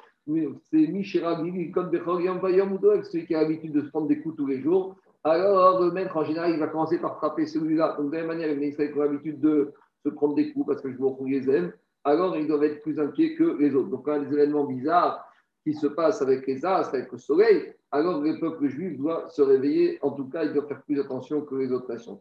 C'est 0.63 0.87
Michera 0.87 1.43
Gili, 1.43 1.71
Kod 1.71 1.91
Mudoel, 1.93 3.05
celui 3.05 3.25
qui 3.25 3.35
a 3.35 3.41
l'habitude 3.41 3.73
de 3.73 3.81
se 3.81 3.89
prendre 3.89 4.07
des 4.07 4.19
coups 4.21 4.37
tous 4.37 4.47
les 4.47 4.61
jours. 4.61 4.95
Alors, 5.23 5.83
le 5.83 5.91
maître, 5.91 6.17
en 6.17 6.23
général, 6.23 6.51
il 6.51 6.59
va 6.59 6.67
commencer 6.67 6.99
par 6.99 7.17
frapper 7.17 7.45
celui-là. 7.45 7.95
Donc, 7.97 8.11
de 8.11 8.17
la 8.17 8.25
même 8.25 8.37
manière, 8.37 8.57
qui 8.57 8.93
ont 8.97 9.01
l'habitude 9.01 9.39
de 9.39 9.73
se 10.05 10.09
prendre 10.09 10.35
des 10.35 10.51
coups 10.53 10.67
parce 10.67 10.81
que 10.81 10.91
je 10.91 10.97
vous 10.97 11.17
les 11.25 11.49
aime, 11.49 11.73
alors 12.03 12.37
ils 12.37 12.47
doivent 12.47 12.63
être 12.63 12.81
plus 12.83 12.99
inquiets 12.99 13.35
que 13.35 13.57
les 13.57 13.73
autres. 13.75 13.89
Donc, 13.89 14.05
quand 14.05 14.15
il 14.15 14.23
y 14.23 14.25
a 14.25 14.29
des 14.29 14.33
événements 14.35 14.65
bizarres, 14.65 15.27
qui 15.63 15.73
se 15.73 15.87
passe 15.87 16.21
avec 16.21 16.45
les 16.45 16.63
astres, 16.63 16.93
avec 16.93 17.11
le 17.11 17.17
soleil, 17.17 17.73
alors 17.91 18.21
le 18.21 18.39
peuple 18.39 18.67
juif 18.67 18.97
doit 18.99 19.27
se 19.29 19.41
réveiller. 19.41 19.97
En 20.03 20.11
tout 20.11 20.25
cas, 20.29 20.43
il 20.43 20.53
doit 20.53 20.67
faire 20.67 20.83
plus 20.83 20.99
attention 20.99 21.41
que 21.41 21.55
les 21.55 21.71
autres 21.71 21.91
nations. 21.91 22.19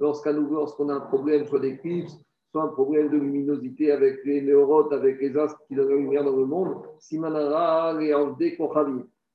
Lorsqu'à 0.00 0.32
nouveau, 0.32 0.54
lorsqu'on 0.56 0.88
a 0.88 0.94
un 0.94 1.00
problème, 1.00 1.44
soit 1.44 1.60
d'éclipse, 1.60 2.18
soit 2.50 2.64
un 2.64 2.68
problème 2.68 3.08
de 3.08 3.18
luminosité 3.18 3.92
avec 3.92 4.24
les 4.24 4.42
néorotes, 4.42 4.92
avec 4.92 5.20
les 5.20 5.36
astres 5.36 5.60
qui 5.68 5.76
donnent 5.76 5.90
la 5.90 5.96
lumière 5.96 6.24
dans 6.24 6.36
le 6.36 6.44
monde, 6.44 6.82
Simanara 6.98 7.96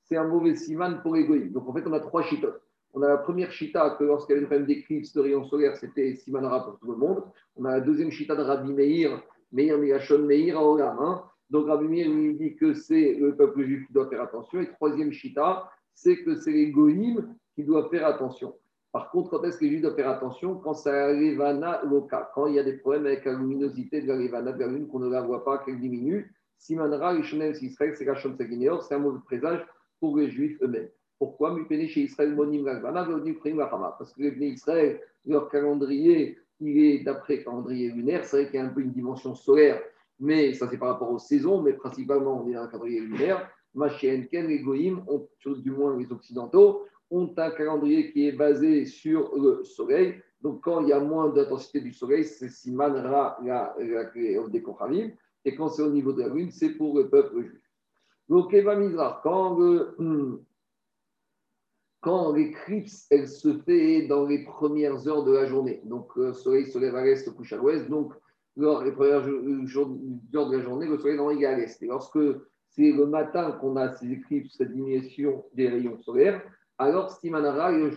C'est 0.04 0.18
un 0.18 0.28
mauvais 0.28 0.56
siman 0.56 1.02
pour 1.02 1.16
l'égoïsme. 1.16 1.54
Donc 1.54 1.70
en 1.70 1.74
fait, 1.74 1.88
on 1.88 1.94
a 1.94 2.02
trois 2.02 2.24
chitotes. 2.24 2.62
On 2.94 3.02
a 3.04 3.08
la 3.08 3.18
première 3.18 3.52
chita 3.52 3.92
que 3.92 4.04
lorsqu'il 4.04 4.34
y 4.34 4.34
avait 4.34 4.42
une 4.42 4.48
problème 4.48 4.68
d'éclipse 4.68 5.14
de 5.14 5.22
rayon 5.22 5.46
solaire, 5.46 5.78
c'était 5.78 6.16
Simanara 6.16 6.66
pour 6.66 6.80
tout 6.80 6.92
le 6.92 6.98
monde. 6.98 7.24
On 7.56 7.66
a 7.66 7.72
la 7.72 7.82
deuxième 7.82 8.10
chita 8.10 8.36
de 8.36 8.42
Rabbi 8.42 8.74
Meir, 8.74 9.22
Meir 9.52 9.78
Migashon 9.78 10.20
Meir 10.20 10.58
Aolam. 10.58 10.98
Hein. 11.00 11.24
Donc 11.50 11.68
Rabbi 11.68 11.88
Meir 11.88 12.10
lui 12.10 12.36
dit 12.36 12.56
que 12.56 12.74
c'est 12.74 13.14
le 13.14 13.36
peuple 13.36 13.64
juif 13.64 13.86
qui 13.86 13.94
doit 13.94 14.10
faire 14.10 14.22
attention. 14.22 14.60
Et 14.62 14.72
troisième 14.72 15.12
chita, 15.12 15.70
c'est 15.94 16.24
que 16.24 16.36
c'est 16.36 16.52
les 16.52 16.74
qui 17.56 17.64
doivent 17.64 17.90
faire 17.90 18.08
attention. 18.08 18.56
Par 18.92 19.12
contre, 19.12 19.30
quand 19.30 19.44
est-ce 19.44 19.58
que 19.58 19.66
les 19.66 19.72
juifs 19.72 19.82
doivent 19.82 19.96
faire 19.96 20.10
attention? 20.10 20.56
Quand 20.56 20.74
ça 20.74 21.14
levana 21.14 21.84
loka, 21.84 22.32
quand 22.34 22.48
il 22.48 22.56
y 22.56 22.60
a 22.60 22.64
des 22.64 22.78
problèmes 22.78 23.06
avec 23.06 23.26
la 23.26 23.34
luminosité 23.34 24.02
de 24.02 24.08
la 24.08 24.18
de 24.18 24.60
la 24.60 24.68
lune, 24.68 24.88
qu'on 24.88 25.00
ne 25.00 25.10
la 25.10 25.22
voit 25.22 25.46
pas, 25.46 25.60
qu'elle 25.60 25.80
diminue. 25.80 26.34
Simanra, 26.58 27.14
Ishonem, 27.14 27.54
Israël, 27.62 27.94
c'est 27.96 28.06
Sagineor, 28.06 28.84
c'est 28.84 28.96
un 28.96 29.00
mauvais 29.00 29.20
présage 29.26 29.66
pour 30.00 30.18
les 30.18 30.30
juifs 30.30 30.58
eux-mêmes. 30.62 30.90
Pourquoi 31.20 31.56
chez 31.70 32.02
Israël 32.02 32.34
Monim 32.34 32.64
Parce 32.64 34.14
que 34.14 34.22
les 34.24 34.48
Israël, 34.48 35.02
leur 35.26 35.50
calendrier 35.50 36.40
il 36.62 36.78
est 36.78 37.00
d'après 37.04 37.44
calendrier 37.44 37.90
lunaire, 37.90 38.26
c'est 38.26 38.38
vrai 38.38 38.46
qu'il 38.48 38.60
y 38.60 38.64
a 38.64 38.66
un 38.66 38.70
peu 38.70 38.82
une 38.82 38.92
dimension 38.92 39.36
solaire 39.36 39.82
mais 40.20 40.54
ça 40.54 40.68
c'est 40.70 40.78
par 40.78 40.90
rapport 40.90 41.12
aux 41.12 41.20
saisons, 41.20 41.62
mais 41.62 41.74
principalement 41.74 42.44
on 42.44 42.50
est 42.50 42.54
dans 42.54 42.64
un 42.64 42.68
calendrier 42.68 43.00
lunaire. 43.00 43.50
Machienken, 43.74 44.48
les 44.48 44.60
Goïm, 44.60 45.04
du 45.46 45.72
moins 45.72 45.98
les 45.98 46.12
Occidentaux, 46.12 46.86
ont 47.12 47.34
un 47.38 47.52
calendrier 47.52 48.12
qui 48.12 48.28
est 48.28 48.32
basé 48.32 48.86
sur 48.86 49.36
le 49.36 49.64
soleil. 49.64 50.16
Donc 50.42 50.62
quand 50.62 50.82
il 50.82 50.90
y 50.90 50.94
a 50.94 51.00
moins 51.00 51.30
d'intensité 51.30 51.80
du 51.80 51.94
soleil, 51.94 52.26
c'est 52.26 52.50
Siman 52.50 52.94
Ra, 52.94 53.38
la, 53.44 53.76
des 54.50 54.62
Kochavim. 54.62 55.12
Et 55.46 55.56
quand 55.56 55.70
c'est 55.70 55.84
au 55.84 55.92
niveau 55.92 56.12
de 56.12 56.22
la 56.22 56.30
lune, 56.30 56.52
c'est 56.52 56.72
pour 56.72 56.98
le 56.98 57.10
peuple 57.10 57.42
juif. 57.42 57.62
Donc, 58.28 58.54
Eva 58.54 58.76
Mizrach, 58.76 59.22
quand 59.24 59.58
le, 59.58 59.96
quand 62.02 62.34
l'éclipse, 62.34 63.08
elle 63.10 63.28
se 63.28 63.58
fait 63.60 64.08
dans 64.08 64.26
les 64.26 64.46
premières 64.46 65.08
heures 65.08 65.24
de 65.24 65.34
la 65.34 65.46
journée. 65.46 65.82
Donc, 65.84 66.16
le 66.16 66.34
soleil 66.34 66.66
se 66.66 66.80
lève 66.80 66.96
à 66.96 67.04
l'est, 67.04 67.18
se 67.18 67.30
couche 67.30 67.54
à 67.54 67.58
l'ouest. 67.58 67.90
Donc, 67.90 68.14
lors 68.56 68.84
les 68.84 68.92
premières 68.92 69.28
heures 69.28 70.50
de 70.50 70.58
la 70.58 70.64
journée, 70.64 70.88
le 70.88 70.98
soleil 70.98 71.44
est 71.44 71.46
à 71.46 71.58
l'est. 71.58 71.82
Et 71.82 71.88
lorsque 71.88 72.20
c'est 72.70 72.92
le 72.92 73.06
matin 73.06 73.52
qu'on 73.54 73.76
a 73.76 73.92
ces 73.92 74.12
éclipses, 74.12 74.56
cette 74.58 74.72
diminution 74.72 75.44
des 75.54 75.68
rayons 75.68 75.98
solaires, 75.98 76.42
alors 76.78 77.12
Stimanara 77.12 77.74
et 77.74 77.92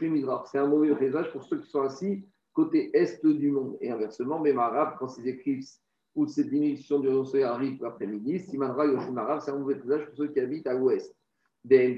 c'est 0.47 0.59
un 0.59 0.67
mauvais 0.67 0.93
présage 0.95 1.31
pour 1.31 1.45
ceux 1.45 1.61
qui 1.61 1.71
sont 1.71 1.83
assis 1.83 2.25
côté 2.53 2.91
est 2.97 3.25
du 3.25 3.51
monde. 3.53 3.77
Et 3.81 3.91
inversement, 3.91 4.41
même 4.41 4.59
arabe, 4.59 4.97
quand 4.99 5.09
ces 5.09 5.27
éclipses 5.29 5.81
ou 6.15 6.27
cette 6.27 6.51
diminution 6.51 6.99
du 6.99 7.09
rayon 7.09 7.25
solaire 7.25 7.53
arrive 7.53 7.81
l'après-midi, 7.81 8.41
Stimanara 8.41 8.87
et 8.87 8.97
c'est 9.41 9.53
un 9.53 9.59
mauvais 9.59 9.77
présage 9.77 10.07
pour 10.07 10.17
ceux 10.17 10.29
qui 10.29 10.41
habitent 10.41 10.67
à 10.67 10.75
l'ouest. 10.75 11.15
Et 11.71 11.97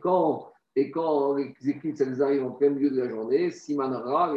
quand 0.00 0.52
et 0.78 0.92
quand 0.92 1.34
les 1.34 1.52
éclipses 1.68 2.00
elles 2.00 2.22
arrivent 2.22 2.44
en 2.44 2.52
plein 2.52 2.70
milieu 2.70 2.90
de 2.90 3.00
la 3.00 3.08
journée, 3.08 3.50
Simanra, 3.50 4.32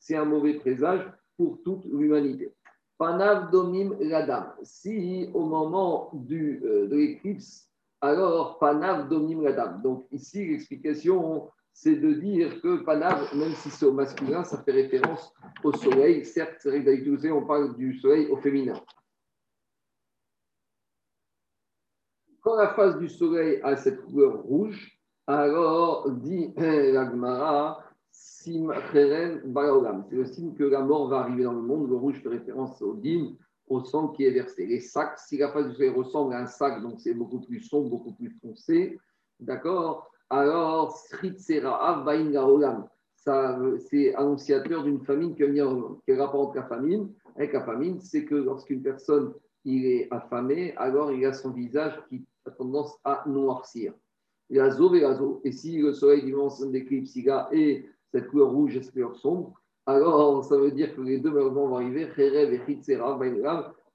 c'est 0.00 0.16
un 0.16 0.24
mauvais 0.24 0.54
présage 0.54 1.08
pour 1.36 1.62
toute 1.62 1.84
l'humanité. 1.84 2.52
Panav 2.98 3.52
domim 3.52 3.96
ladam. 4.00 4.54
Si 4.64 5.30
au 5.32 5.44
moment 5.44 6.10
du, 6.14 6.60
euh, 6.64 6.88
de 6.88 6.96
l'éclipse, 6.96 7.70
alors 8.00 8.58
Panav 8.58 9.08
domim 9.08 9.42
ladam. 9.42 9.80
Donc 9.82 10.06
ici, 10.10 10.46
l'explication, 10.46 11.48
c'est 11.72 11.94
de 11.94 12.14
dire 12.14 12.60
que 12.60 12.82
Panav, 12.82 13.36
même 13.36 13.52
si 13.52 13.70
c'est 13.70 13.86
au 13.86 13.92
masculin, 13.92 14.42
ça 14.42 14.62
fait 14.64 14.72
référence 14.72 15.32
au 15.62 15.72
soleil. 15.72 16.24
Certes, 16.24 16.56
c'est 16.58 16.70
vrai 16.70 16.82
que 16.82 17.30
on 17.30 17.46
parle 17.46 17.76
du 17.76 17.96
soleil 18.00 18.26
au 18.26 18.36
féminin. 18.38 18.80
Quand 22.40 22.56
la 22.56 22.74
face 22.74 22.98
du 22.98 23.08
soleil 23.08 23.60
a 23.62 23.76
cette 23.76 24.04
couleur 24.04 24.42
rouge, 24.42 24.93
alors, 25.26 26.10
dit 26.10 26.52
l'Agmara, 26.56 27.82
Sim 28.10 28.68
Balaolam. 29.46 30.04
C'est 30.08 30.16
le 30.16 30.26
signe 30.26 30.54
que 30.54 30.64
la 30.64 30.80
mort 30.80 31.08
va 31.08 31.20
arriver 31.20 31.44
dans 31.44 31.54
le 31.54 31.62
monde. 31.62 31.88
Le 31.88 31.96
rouge 31.96 32.20
fait 32.22 32.28
référence 32.28 32.82
au 32.82 32.94
dîme, 32.94 33.36
au 33.68 33.82
sang 33.82 34.08
qui 34.08 34.24
est 34.24 34.30
versé. 34.30 34.66
Les 34.66 34.80
sacs, 34.80 35.18
si 35.18 35.38
la 35.38 35.50
face 35.50 35.68
du 35.68 35.74
soleil 35.74 35.90
ressemble 35.90 36.34
à 36.34 36.40
un 36.40 36.46
sac, 36.46 36.82
donc 36.82 37.00
c'est 37.00 37.14
beaucoup 37.14 37.40
plus 37.40 37.60
sombre, 37.60 37.88
beaucoup 37.88 38.12
plus 38.12 38.36
foncé, 38.42 38.98
d'accord? 39.40 40.10
Alors, 40.28 40.94
Sritsera 40.94 42.02
Bain 42.04 42.30
Gaolam. 42.30 42.86
C'est 43.78 44.14
annonciateur 44.16 44.84
d'une 44.84 45.02
famine 45.02 45.34
qui 45.34 45.44
Quel 46.06 46.20
rapport 46.20 46.48
entre 46.48 46.56
la 46.56 46.66
famine 46.66 47.10
Avec 47.36 47.54
la 47.54 47.64
famine, 47.64 47.98
c'est 47.98 48.26
que 48.26 48.34
lorsqu'une 48.34 48.82
personne 48.82 49.32
il 49.64 49.86
est 49.86 50.08
affamé, 50.12 50.74
alors 50.76 51.10
il 51.10 51.24
a 51.24 51.32
son 51.32 51.50
visage 51.50 51.98
qui 52.10 52.26
a 52.44 52.50
tendance 52.50 52.98
à 53.02 53.24
noircir 53.26 53.94
et 54.50 54.58
Et 55.44 55.52
si 55.52 55.78
le 55.78 55.92
soleil 55.92 56.22
d'immense 56.22 56.60
d'éclipse, 56.66 57.16
il 57.16 57.30
a 57.30 57.48
et 57.52 57.86
cette 58.12 58.28
couleur 58.28 58.50
rouge 58.50 58.76
et 58.76 58.82
cette 58.82 58.92
couleur 58.92 59.16
sombre, 59.16 59.60
alors 59.86 60.44
ça 60.44 60.56
veut 60.56 60.70
dire 60.70 60.94
que 60.94 61.00
les 61.00 61.18
deux 61.18 61.30
mouvements 61.30 61.68
vont 61.68 61.76
arriver. 61.76 62.08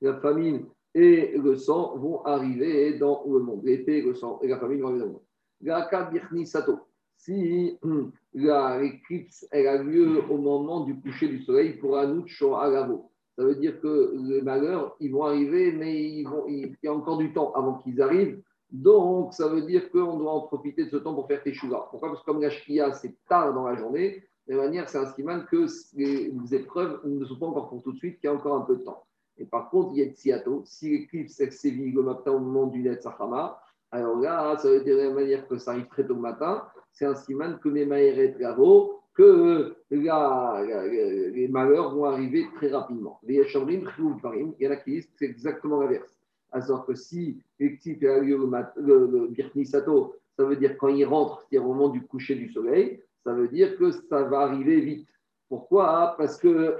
La 0.01 0.13
famine 0.19 0.65
et 0.95 1.37
le 1.37 1.55
sang 1.55 1.97
vont 1.97 2.23
arriver 2.25 2.97
dans 2.97 3.23
le 3.27 3.39
monde. 3.39 3.61
L'épée, 3.63 4.01
le 4.01 4.13
sang 4.13 4.39
et 4.41 4.47
la 4.47 4.59
famine 4.59 4.81
vont 4.81 4.87
arriver 4.87 5.05
dans 5.05 5.07
le 5.07 5.11
monde. 5.13 6.81
Si 7.17 7.77
l'éclipse 8.33 9.47
a 9.51 9.83
lieu 9.83 10.23
au 10.29 10.37
moment 10.37 10.85
du 10.85 10.99
coucher 10.99 11.27
du 11.27 11.41
soleil 11.43 11.73
pour 11.73 11.97
Anout 11.97 12.27
Agavo, 12.55 13.11
ça 13.37 13.43
veut 13.45 13.55
dire 13.55 13.79
que 13.81 14.15
les 14.27 14.41
malheurs, 14.41 14.95
ils 14.99 15.11
vont 15.11 15.23
arriver, 15.23 15.71
mais 15.71 16.03
il 16.03 16.75
y 16.83 16.87
a 16.87 16.93
encore 16.93 17.17
du 17.17 17.31
temps 17.33 17.51
avant 17.53 17.75
qu'ils 17.75 18.01
arrivent 18.01 18.41
donc, 18.71 19.33
ça 19.33 19.47
veut 19.47 19.63
dire 19.63 19.89
qu'on 19.91 20.17
doit 20.17 20.31
en 20.31 20.41
profiter 20.41 20.85
de 20.85 20.89
ce 20.89 20.97
temps 20.97 21.15
pour 21.15 21.27
faire 21.27 21.41
Teshuvah. 21.41 21.87
Pourquoi? 21.89 22.09
Parce 22.09 22.21
que 22.21 22.25
comme 22.25 22.41
la 22.41 22.51
Shkia, 22.51 22.93
c'est 22.93 23.15
tard 23.27 23.53
dans 23.53 23.67
la 23.67 23.75
journée, 23.75 24.23
de 24.47 24.55
manière, 24.55 24.87
c'est 24.89 24.97
un 24.97 25.07
stiman 25.07 25.45
que 25.45 25.65
les, 25.95 26.55
épreuves 26.55 27.01
ne 27.05 27.25
sont 27.25 27.37
pas 27.37 27.47
encore 27.47 27.69
pour 27.69 27.81
tout 27.81 27.93
de 27.93 27.97
suite, 27.97 28.19
qu'il 28.19 28.29
y 28.29 28.31
a 28.31 28.35
encore 28.35 28.55
un 28.55 28.61
peu 28.61 28.77
de 28.77 28.83
temps. 28.83 29.05
Et 29.37 29.45
par 29.45 29.69
contre, 29.69 29.91
il 29.93 29.99
y 29.99 30.01
a 30.03 30.11
Tsiato. 30.11 30.63
Si 30.65 30.89
l'éclipse 30.89 31.41
sévit 31.49 31.91
le 31.91 32.03
matin 32.03 32.31
au 32.31 32.39
moment 32.39 32.67
du 32.67 32.81
Net 32.81 33.01
Sahama, 33.01 33.59
alors 33.91 34.17
là, 34.17 34.55
ça 34.57 34.69
veut 34.69 34.83
dire 34.83 34.97
de 34.97 35.01
la 35.01 35.13
manière 35.13 35.47
que 35.47 35.57
ça 35.57 35.71
arrive 35.71 35.87
très 35.87 36.05
tôt 36.05 36.13
le 36.13 36.21
matin, 36.21 36.63
c'est 36.91 37.05
un 37.05 37.15
stiman 37.15 37.59
que 37.59 37.69
mes 37.69 37.85
maïrets 37.85 38.33
travaux, 38.33 39.01
que 39.13 39.75
les 39.89 41.47
malheurs 41.47 41.95
vont 41.95 42.05
arriver 42.05 42.47
très 42.55 42.69
rapidement. 42.69 43.19
Il 43.23 43.35
y 43.35 44.67
en 44.67 44.71
a 44.71 44.75
qui 44.75 44.91
disent 44.91 45.07
que 45.07 45.13
c'est 45.17 45.25
exactement 45.25 45.81
l'inverse. 45.81 46.18
Alors 46.51 46.85
que 46.85 46.95
si 46.95 47.41
l'équipe 47.59 48.03
a 48.03 48.19
lieu 48.19 48.37
le, 48.37 49.31
le, 49.55 49.65
Sato, 49.65 50.15
ça 50.37 50.43
veut 50.43 50.55
dire 50.55 50.77
quand 50.77 50.87
il 50.87 51.05
rentre, 51.05 51.41
c'est-à-dire 51.41 51.69
au 51.69 51.73
moment 51.73 51.89
du 51.89 52.01
coucher 52.01 52.35
du 52.35 52.51
soleil, 52.51 53.01
ça 53.23 53.33
veut 53.33 53.47
dire 53.47 53.77
que 53.77 53.91
ça 53.91 54.23
va 54.23 54.41
arriver 54.41 54.79
vite. 54.81 55.07
Pourquoi? 55.47 56.15
Parce 56.17 56.37
que, 56.37 56.77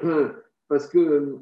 parce 0.68 0.88
que 0.88 1.40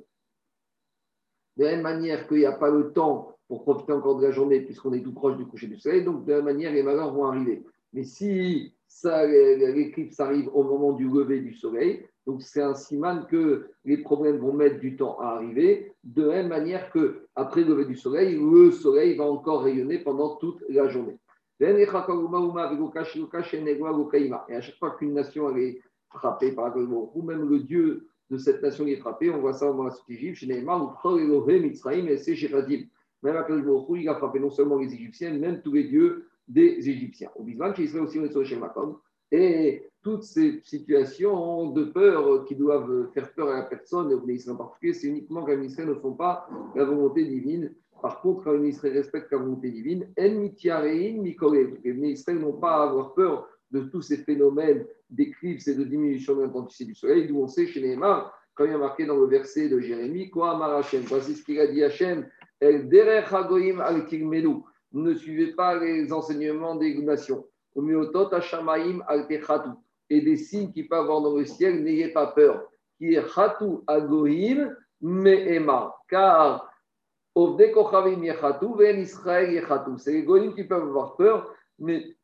de 1.58 1.64
la 1.64 1.72
même 1.72 1.82
manière 1.82 2.28
qu'il 2.28 2.38
n'y 2.38 2.46
a 2.46 2.52
pas 2.52 2.70
le 2.70 2.92
temps 2.92 3.38
pour 3.48 3.64
profiter 3.64 3.94
encore 3.94 4.18
de 4.18 4.26
la 4.26 4.32
journée, 4.32 4.62
puisqu'on 4.62 4.94
est 4.94 5.02
tout 5.02 5.14
proche 5.14 5.38
du 5.38 5.46
coucher 5.46 5.68
du 5.68 5.78
soleil, 5.78 6.04
donc 6.04 6.26
de 6.26 6.32
la 6.32 6.38
même 6.38 6.46
manière, 6.46 6.74
les 6.74 6.84
malheurs 6.84 7.14
vont 7.14 7.26
arriver. 7.26 7.64
Mais 7.94 8.04
si 8.04 8.74
l'éclipse 9.04 10.20
arrive 10.20 10.50
au 10.54 10.64
moment 10.64 10.94
du 10.94 11.08
lever 11.08 11.40
du 11.40 11.54
soleil, 11.54 12.06
donc 12.28 12.42
c'est 12.42 12.62
un 12.62 12.76
siman 12.76 13.26
que 13.26 13.68
les 13.86 13.98
problèmes 14.00 14.38
vont 14.38 14.52
mettre 14.52 14.80
du 14.80 14.98
temps 14.98 15.18
à 15.20 15.28
arriver, 15.30 15.94
de 16.04 16.26
même 16.26 16.50
manière 16.50 16.92
que 16.92 17.26
après 17.36 17.62
le 17.62 17.70
lever 17.70 17.86
du 17.86 17.96
soleil, 17.96 18.38
le 18.38 18.70
soleil 18.72 19.16
va 19.16 19.24
encore 19.24 19.64
rayonner 19.64 20.00
pendant 20.00 20.36
toute 20.36 20.62
la 20.68 20.90
journée. 20.90 21.18
Et 21.62 21.66
à 21.66 21.86
chaque 24.62 24.78
fois 24.78 24.92
qu'une 25.00 25.14
nation 25.14 25.56
est 25.58 25.80
frappée 26.10 26.52
par 26.52 26.76
le 26.78 26.86
ou 26.86 27.22
même 27.22 27.50
le 27.50 27.60
dieu 27.62 28.10
de 28.30 28.38
cette 28.38 28.62
nation 28.62 28.86
est 28.86 28.98
frappé, 28.98 29.30
on 29.30 29.40
voit 29.40 29.54
ça 29.54 29.72
dans 29.72 29.84
la 29.84 29.92
suite 29.92 30.10
égypte, 30.10 30.36
chez 30.36 30.48
Neymar, 30.48 31.02
et 31.06 32.18
c'est 32.18 32.36
Même 33.24 33.36
à 33.38 33.48
il 33.96 34.10
a 34.10 34.16
frappé 34.16 34.40
non 34.40 34.50
seulement 34.50 34.78
les 34.78 34.94
Égyptiens, 34.94 35.32
même 35.34 35.62
tous 35.62 35.72
les 35.72 35.86
dieux 35.86 36.28
des 36.48 36.90
Égyptiens. 36.90 37.30
Au 37.36 37.44
Bisman, 37.44 37.74
qui 37.74 37.88
serait 37.88 38.02
aussi 38.02 38.20
chez 38.46 38.58
Macom. 38.58 38.98
Et 39.32 39.84
toutes 40.08 40.24
ces 40.24 40.62
situations 40.64 41.72
de 41.72 41.84
peur 41.84 42.46
qui 42.46 42.56
doivent 42.56 43.10
faire 43.14 43.30
peur 43.34 43.50
à 43.50 43.58
la 43.58 43.64
personne, 43.64 44.14
au 44.14 44.22
ministère 44.22 44.54
en 44.54 44.58
particulier, 44.58 44.94
c'est 44.94 45.08
uniquement 45.08 45.42
quand 45.42 45.52
les 45.52 45.58
ministères 45.58 45.86
ne 45.86 45.96
font 45.96 46.14
pas 46.14 46.48
la 46.76 46.86
volonté 46.86 47.26
divine. 47.26 47.74
Par 48.02 48.22
contre, 48.22 48.46
quand 48.46 48.54
les 48.54 48.60
ministères 48.60 48.94
respectent 48.94 49.34
la 49.34 49.40
volonté 49.40 49.70
divine, 49.70 50.08
les 50.16 50.30
ministères 51.94 52.36
n'ont 52.36 52.54
pas 52.54 52.78
à 52.78 52.84
avoir 52.84 53.14
peur 53.16 53.50
de 53.72 53.82
tous 53.82 54.02
ces 54.02 54.20
phénomènes 54.20 54.86
d'éclipse 55.10 55.68
et 55.68 55.76
de 55.76 55.84
diminution 55.84 56.38
de 56.38 56.44
l'intensité 56.44 56.86
du 56.86 56.96
soleil, 56.96 57.28
d'où 57.28 57.42
on 57.42 57.48
sait 57.48 57.68
chez 57.68 57.82
Neymar, 57.82 58.34
quand 58.56 58.64
il 58.64 58.72
y 58.72 58.76
a 58.76 58.78
marqué 58.78 59.06
dans 59.06 59.18
le 59.18 59.28
verset 59.28 59.68
de 59.68 59.82
Jérémie, 59.82 60.30
quoi, 60.30 60.58
Marachem, 60.58 61.02
voici 61.02 61.36
ce 61.36 61.44
qu'il 61.44 61.60
a 61.60 61.68
dit 61.68 61.84
Hachem, 61.84 62.26
El 62.62 62.90
al 62.96 64.06
ne 64.94 65.14
suivez 65.16 65.48
pas 65.48 65.78
les 65.78 66.14
enseignements 66.14 66.76
des 66.76 66.98
nations. 67.00 67.46
Et 70.10 70.22
des 70.22 70.38
signes 70.38 70.72
qui 70.72 70.84
peuvent 70.84 71.02
avoir 71.02 71.22
dans 71.22 71.36
le 71.36 71.46
ciel, 71.46 71.84
n'ayez 71.84 72.10
pas 72.10 72.28
peur. 72.28 72.70
Qui 72.98 73.14
est 73.16 73.34
Khatu 73.34 73.80
Agohim 73.88 74.76
Me'ema. 75.02 75.96
Car 76.10 76.72
c'est 79.98 80.12
les 80.12 80.24
Goïm 80.24 80.56
qui 80.56 80.64
peuvent 80.64 80.88
avoir 80.88 81.16
peur, 81.16 81.54
mais 81.78 82.16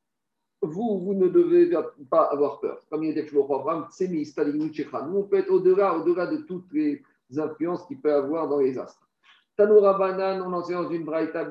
vous, 0.61 0.99
vous 0.99 1.13
ne 1.13 1.27
devez 1.27 1.69
pas 2.09 2.23
avoir 2.31 2.59
peur. 2.59 2.79
Comme 2.89 3.03
il 3.03 3.13
dit 3.13 3.21
le 3.31 3.39
roi 3.39 3.59
Abraham, 3.59 3.87
nous, 3.99 5.17
on 5.17 5.23
peut 5.23 5.37
être 5.37 5.51
au-delà 5.51 5.95
au 5.95 6.03
-delà 6.03 6.25
de 6.31 6.37
toutes 6.37 6.71
les 6.71 7.03
influences 7.37 7.85
qu'il 7.85 8.01
peut 8.01 8.13
avoir 8.13 8.47
dans 8.47 8.59
les 8.59 8.77
astres. 8.79 9.07
Tanoura 9.55 9.99
Banan, 9.99 10.41
on 10.47 10.53
enseigne 10.53 10.81
dans 10.81 10.89
une 10.89 11.05
braïta 11.05 11.45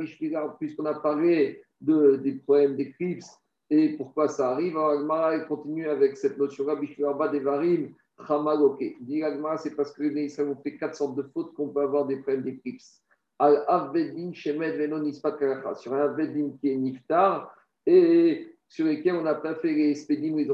puisqu'on 0.59 0.87
a 0.87 0.95
parlé 0.95 1.63
de, 1.81 2.17
des 2.17 2.33
problèmes 2.33 2.75
d'éclipse 2.75 3.31
et 3.73 3.97
pourquoi 3.97 4.29
ça 4.29 4.51
arrive. 4.51 4.77
Alors, 4.77 4.91
Agmara 4.91 5.39
continue 5.41 5.89
avec 5.89 6.19
cette 6.19 6.37
notion-là, 6.37 6.77
Bishvirba 6.77 7.29
Devarim, 7.29 7.95
Chamaloke. 8.27 8.85
Dit 9.01 9.23
Agmara, 9.23 9.57
c'est 9.57 9.75
parce 9.75 9.93
que 9.93 10.03
les 10.03 10.27
Israéliens 10.27 10.53
ont 10.53 10.63
fait 10.63 10.77
quatre 10.77 10.95
sortes 10.95 11.17
de 11.17 11.23
fautes 11.33 11.55
qu'on 11.55 11.71
peut 11.71 11.81
avoir 11.81 12.05
des 12.07 12.17
problèmes 12.17 12.43
d'éclipse. 12.43 13.01
Al 13.39 13.65
Avvedin, 13.67 14.31
Shemed, 14.35 14.77
Venon, 14.77 15.05
Ispat. 15.05 15.39
Sur 15.77 15.95
un 15.95 16.01
Avvedin 16.01 16.51
qui 16.61 16.71
est 16.71 16.77
Niftar 16.77 17.51
et 17.87 18.55
sur 18.69 18.85
lesquels 18.85 19.15
on 19.15 19.23
n'a 19.23 19.37
pas 19.37 19.55
fait 19.55 19.73
les 19.73 19.95
spédim, 19.95 20.37
les 20.37 20.47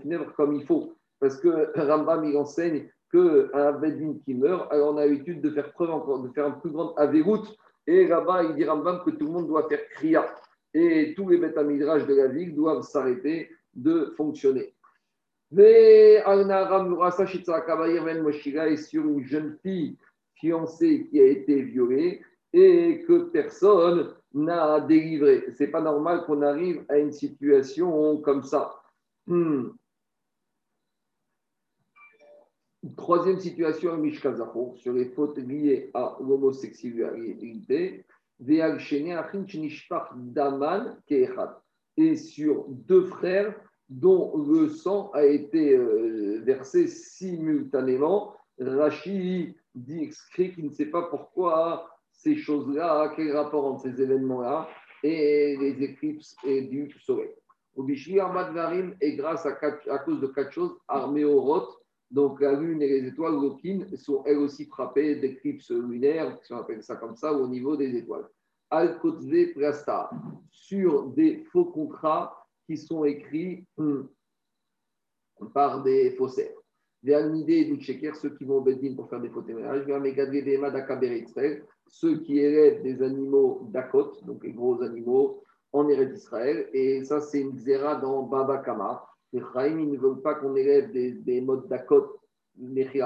funèbres 0.00 0.32
comme 0.34 0.54
il 0.54 0.64
faut. 0.64 0.94
Parce 1.20 1.36
que 1.36 1.70
Rambam, 1.86 2.24
il 2.24 2.36
enseigne 2.38 2.88
qu'un 3.12 3.72
Bedin 3.72 4.14
qui 4.24 4.32
meurt, 4.32 4.72
alors 4.72 4.94
on 4.94 4.96
a 4.96 5.04
l'habitude 5.04 5.42
de 5.42 5.50
faire 5.50 5.70
preuve 5.72 5.90
encore, 5.90 6.20
de 6.20 6.28
faire 6.32 6.46
un 6.46 6.52
plus 6.52 6.70
grand 6.70 6.94
avéroute. 6.94 7.54
Et 7.86 8.06
là-bas, 8.06 8.44
il 8.44 8.54
dit 8.54 8.64
Rambam 8.64 9.02
que 9.04 9.10
tout 9.10 9.26
le 9.26 9.32
monde 9.32 9.48
doit 9.48 9.68
faire 9.68 9.86
kriya. 9.90 10.26
Et 10.80 11.12
tous 11.16 11.28
les 11.28 11.38
bêta 11.38 11.64
de 11.64 12.14
la 12.14 12.28
ville 12.28 12.54
doivent 12.54 12.82
s'arrêter 12.82 13.50
de 13.74 14.14
fonctionner. 14.16 14.74
Mais 15.50 16.22
est 18.68 18.76
sur 18.76 19.04
une 19.04 19.24
jeune 19.24 19.58
fille 19.60 19.96
fiancée 20.36 21.08
qui 21.10 21.20
a 21.20 21.26
été 21.26 21.62
violée 21.62 22.22
et 22.52 23.02
que 23.08 23.24
personne 23.24 24.14
n'a 24.32 24.78
délivré. 24.78 25.52
Ce 25.52 25.64
n'est 25.64 25.70
pas 25.70 25.80
normal 25.80 26.24
qu'on 26.26 26.42
arrive 26.42 26.84
à 26.88 26.98
une 26.98 27.10
situation 27.10 28.18
comme 28.18 28.44
ça. 28.44 28.80
Hmm. 29.26 29.70
Troisième 32.96 33.40
situation, 33.40 33.96
Mishkazacho, 33.96 34.74
sur 34.76 34.92
les 34.92 35.06
fautes 35.06 35.38
liées 35.38 35.90
à 35.92 36.16
l'homosexualité, 36.20 38.04
et 41.96 42.16
sur 42.16 42.64
deux 42.68 43.04
frères 43.06 43.54
dont 43.88 44.36
le 44.36 44.68
sang 44.68 45.10
a 45.12 45.24
été 45.24 45.74
euh, 45.74 46.40
versé 46.44 46.86
simultanément. 46.86 48.34
Rashi 48.60 49.56
dit 49.74 50.02
excrit 50.02 50.52
qu'il 50.54 50.66
ne 50.66 50.70
sait 50.70 50.86
pas 50.86 51.02
pourquoi 51.02 51.90
ces 52.12 52.36
choses-là, 52.36 53.12
quel 53.16 53.36
rapport 53.36 53.64
entre 53.64 53.82
ces 53.82 54.02
événements-là 54.02 54.68
et 55.02 55.56
les 55.56 55.82
éclipses 55.82 56.36
et 56.44 56.62
du 56.62 56.90
soleil. 57.00 57.30
Obishli 57.76 58.18
Armadvarim 58.18 58.96
est 59.00 59.14
grâce 59.14 59.46
à, 59.46 59.56
à, 59.90 59.98
cause 59.98 60.20
de 60.20 60.26
quatre 60.26 60.52
choses, 60.52 60.76
armées 60.88 61.24
au 61.24 61.40
rot, 61.40 61.68
donc 62.10 62.40
la 62.40 62.54
lune 62.54 62.80
et 62.80 62.88
les 62.88 63.08
étoiles, 63.08 63.34
Lokin, 63.34 63.84
sont 63.96 64.24
elles 64.24 64.38
aussi 64.38 64.64
frappées 64.64 65.16
d'éclipses 65.16 65.70
lunaires, 65.70 66.38
si 66.42 66.52
on 66.52 66.58
appelle 66.58 66.82
ça 66.82 66.96
comme 66.96 67.16
ça, 67.16 67.32
au 67.32 67.46
niveau 67.46 67.76
des 67.76 67.94
étoiles. 67.96 68.28
al 68.70 68.98
Plasta, 69.54 70.10
sur 70.50 71.08
des 71.10 71.44
faux 71.52 71.66
contrats 71.66 72.46
qui 72.66 72.76
sont 72.76 73.04
écrits 73.04 73.66
hum, 73.76 74.08
par 75.52 75.82
des 75.82 76.12
faussaires. 76.12 76.54
Des 77.02 77.76
checker 77.80 78.12
ceux 78.14 78.30
qui 78.30 78.44
vont 78.44 78.56
au 78.56 78.60
Bedin 78.60 78.94
pour 78.96 79.08
faire 79.08 79.20
des 79.20 79.30
faux 79.30 79.42
témoignages. 79.42 79.86
Ceux 81.86 82.18
qui 82.20 82.38
élèvent 82.38 82.82
des 82.82 83.02
animaux 83.02 83.68
d'Akot, 83.70 84.20
donc 84.22 84.42
les 84.42 84.52
gros 84.52 84.82
animaux, 84.82 85.44
en 85.72 85.88
Eretz 85.88 86.12
d'Israël. 86.12 86.68
Et 86.72 87.04
ça, 87.04 87.20
c'est 87.20 87.40
une 87.40 87.52
xéra 87.52 87.94
dans 87.96 88.24
Baba 88.24 88.58
Kama. 88.58 89.07
Les 89.32 89.40
ils 89.40 89.90
ne 89.90 89.98
veulent 89.98 90.22
pas 90.22 90.34
qu'on 90.36 90.56
élève 90.56 90.90
des, 90.92 91.12
des 91.12 91.40
modes 91.40 91.68
d'Akot, 91.68 92.18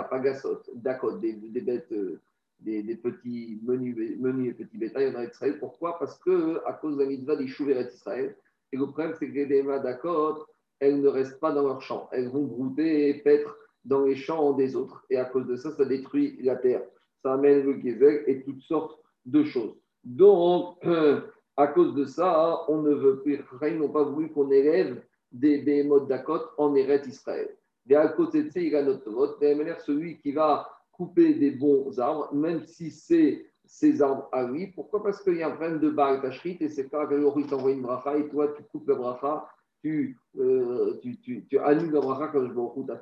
Pagasot, 0.08 0.62
d'Akot, 0.74 1.18
des, 1.18 1.32
des, 1.32 1.60
bêtes, 1.60 1.90
euh, 1.92 2.20
des, 2.60 2.82
des, 2.82 2.96
petits 2.96 3.60
menus, 3.62 4.18
menus 4.18 4.50
et 4.50 4.54
petits 4.54 4.78
bétails 4.78 5.14
en 5.16 5.22
Israël. 5.22 5.58
Pourquoi? 5.58 5.98
Parce 5.98 6.18
que 6.18 6.60
à 6.64 6.74
cause 6.74 6.96
de 6.96 7.02
la 7.02 7.08
mitzvah 7.08 7.36
des 7.36 7.48
Chouv 7.48 7.70
Eretz 7.70 7.94
Israël. 7.94 8.36
Et 8.72 8.76
le 8.76 8.86
problème, 8.86 9.14
c'est 9.18 9.28
que 9.28 9.34
les 9.34 9.46
Déma 9.46 9.80
d'Akot, 9.80 10.46
elles 10.78 11.00
ne 11.00 11.08
restent 11.08 11.40
pas 11.40 11.52
dans 11.52 11.62
leur 11.62 11.82
champ. 11.82 12.08
Elles 12.12 12.28
vont 12.28 12.44
brouter 12.44 13.08
et 13.08 13.14
paître 13.14 13.56
dans 13.84 14.04
les 14.04 14.16
champs 14.16 14.52
des 14.52 14.76
autres. 14.76 15.04
Et 15.10 15.16
à 15.16 15.24
cause 15.24 15.46
de 15.46 15.56
ça, 15.56 15.72
ça 15.72 15.84
détruit 15.84 16.38
la 16.42 16.56
terre. 16.56 16.82
Ça 17.22 17.34
amène 17.34 17.64
le 17.64 17.80
geyser 17.80 18.30
et 18.30 18.42
toutes 18.42 18.62
sortes 18.62 18.98
de 19.26 19.44
choses. 19.44 19.74
Donc, 20.04 20.78
à 21.56 21.66
cause 21.66 21.94
de 21.94 22.04
ça, 22.04 22.64
on 22.68 22.82
ne 22.82 22.94
veut 22.94 23.20
plus, 23.20 23.44
ils 23.62 23.78
n'ont 23.78 23.90
pas 23.90 24.04
voulu 24.04 24.30
qu'on 24.30 24.50
élève 24.50 25.02
des, 25.32 25.82
modes 25.84 26.08
d'Akot 26.08 26.40
en 26.58 26.74
Eretz 26.74 27.06
Israël. 27.06 27.48
Et 27.88 27.96
à 27.96 28.08
côté 28.08 28.44
de 28.44 28.50
ça, 28.50 28.60
il 28.60 28.74
a 28.76 28.82
notre 28.82 29.10
vote. 29.10 29.38
Celui 29.80 30.18
qui 30.18 30.32
va 30.32 30.68
couper 30.92 31.34
des 31.34 31.50
bons 31.50 31.98
arbres, 31.98 32.32
même 32.32 32.62
si 32.64 32.90
c'est 32.90 33.46
ces 33.64 34.02
arbres 34.02 34.28
à 34.32 34.44
lui. 34.44 34.68
Pourquoi? 34.68 35.02
Parce 35.02 35.22
qu'il 35.22 35.37
y 35.37 35.42
a 35.42 35.48
un 35.48 35.52
problème 35.52 35.80
de 35.80 35.90
bar 35.90 36.22
et 36.24 36.57
et 36.61 36.68
c'est 36.68 36.88
pas 36.88 37.07
que 37.07 37.14
il 37.38 37.46
t'envoie 37.46 37.72
une 37.72 37.83
bracha 37.83 38.16
et 38.16 38.28
toi, 38.28 38.48
tu 38.57 38.62
coupes 38.64 38.88
la 38.88 38.94
bracha, 38.96 39.48
tu, 39.83 40.18
euh, 40.38 40.98
tu, 41.02 41.18
tu, 41.20 41.44
tu, 41.46 41.59
annules 41.59 41.90
la 41.90 42.00
bracha 42.00 42.28
quand 42.28 42.46
je 42.46 42.52
vais 42.52 42.61
au 42.61 42.87
fait. 42.87 43.00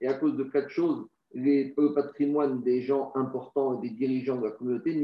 Et 0.00 0.08
à 0.08 0.14
cause 0.14 0.36
de 0.36 0.44
quatre 0.44 0.70
choses, 0.70 1.06
les, 1.34 1.74
le 1.76 1.94
patrimoine 1.94 2.62
des 2.62 2.82
gens 2.82 3.12
importants 3.14 3.78
et 3.82 3.88
des 3.88 3.94
dirigeants 3.94 4.36
de 4.36 4.44
la 4.44 4.52
communauté, 4.52 4.94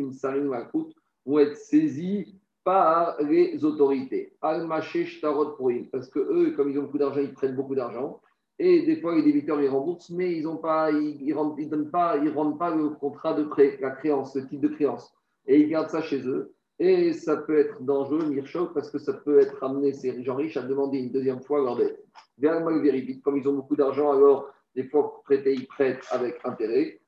vont 1.24 1.38
être 1.38 1.56
saisis 1.56 2.34
par 2.64 3.16
les 3.22 3.64
autorités. 3.64 4.32
Parce 4.40 6.08
que 6.08 6.18
eux, 6.18 6.52
comme 6.56 6.70
ils 6.70 6.78
ont 6.78 6.82
beaucoup 6.82 6.98
d'argent, 6.98 7.20
ils 7.20 7.32
prennent 7.32 7.56
beaucoup 7.56 7.74
d'argent. 7.74 8.20
Et 8.58 8.82
des 8.82 9.00
fois, 9.00 9.14
les 9.14 9.22
débiteurs, 9.22 9.60
ils 9.60 9.68
remboursent, 9.68 10.10
mais 10.10 10.36
ils 10.36 10.42
ne 10.42 11.34
rendent, 11.34 11.58
donnent 11.68 11.90
pas, 11.90 12.16
ils 12.18 12.30
rendent 12.30 12.58
pas 12.58 12.74
le 12.74 12.90
contrat 12.90 13.34
de 13.34 13.44
prêt, 13.44 13.78
la 13.80 13.90
créance, 13.90 14.36
le 14.36 14.46
type 14.46 14.60
de 14.60 14.68
créance. 14.68 15.12
Et 15.46 15.60
ils 15.60 15.68
gardent 15.68 15.90
ça 15.90 16.02
chez 16.02 16.26
eux. 16.28 16.54
Et 16.78 17.12
ça 17.12 17.36
peut 17.36 17.58
être 17.58 17.82
dangereux, 17.82 18.24
Mirchok, 18.26 18.72
parce 18.74 18.90
que 18.90 18.98
ça 18.98 19.12
peut 19.12 19.40
être 19.40 19.62
amené 19.62 19.92
ces 19.92 20.22
gens 20.22 20.36
riches 20.36 20.56
à 20.56 20.62
demander 20.62 20.98
une 20.98 21.10
deuxième 21.10 21.40
fois 21.40 21.60
leur 21.60 21.76
dette. 21.76 22.04
Comme 23.22 23.36
ils 23.36 23.48
ont 23.48 23.54
beaucoup 23.54 23.76
d'argent, 23.76 24.12
alors 24.12 24.52
des 24.74 24.84
fois 24.84 25.22
prêter, 25.24 25.54
ils 25.54 25.66
prêtent 25.66 26.04
avec 26.10 26.40
intérêt. 26.44 27.00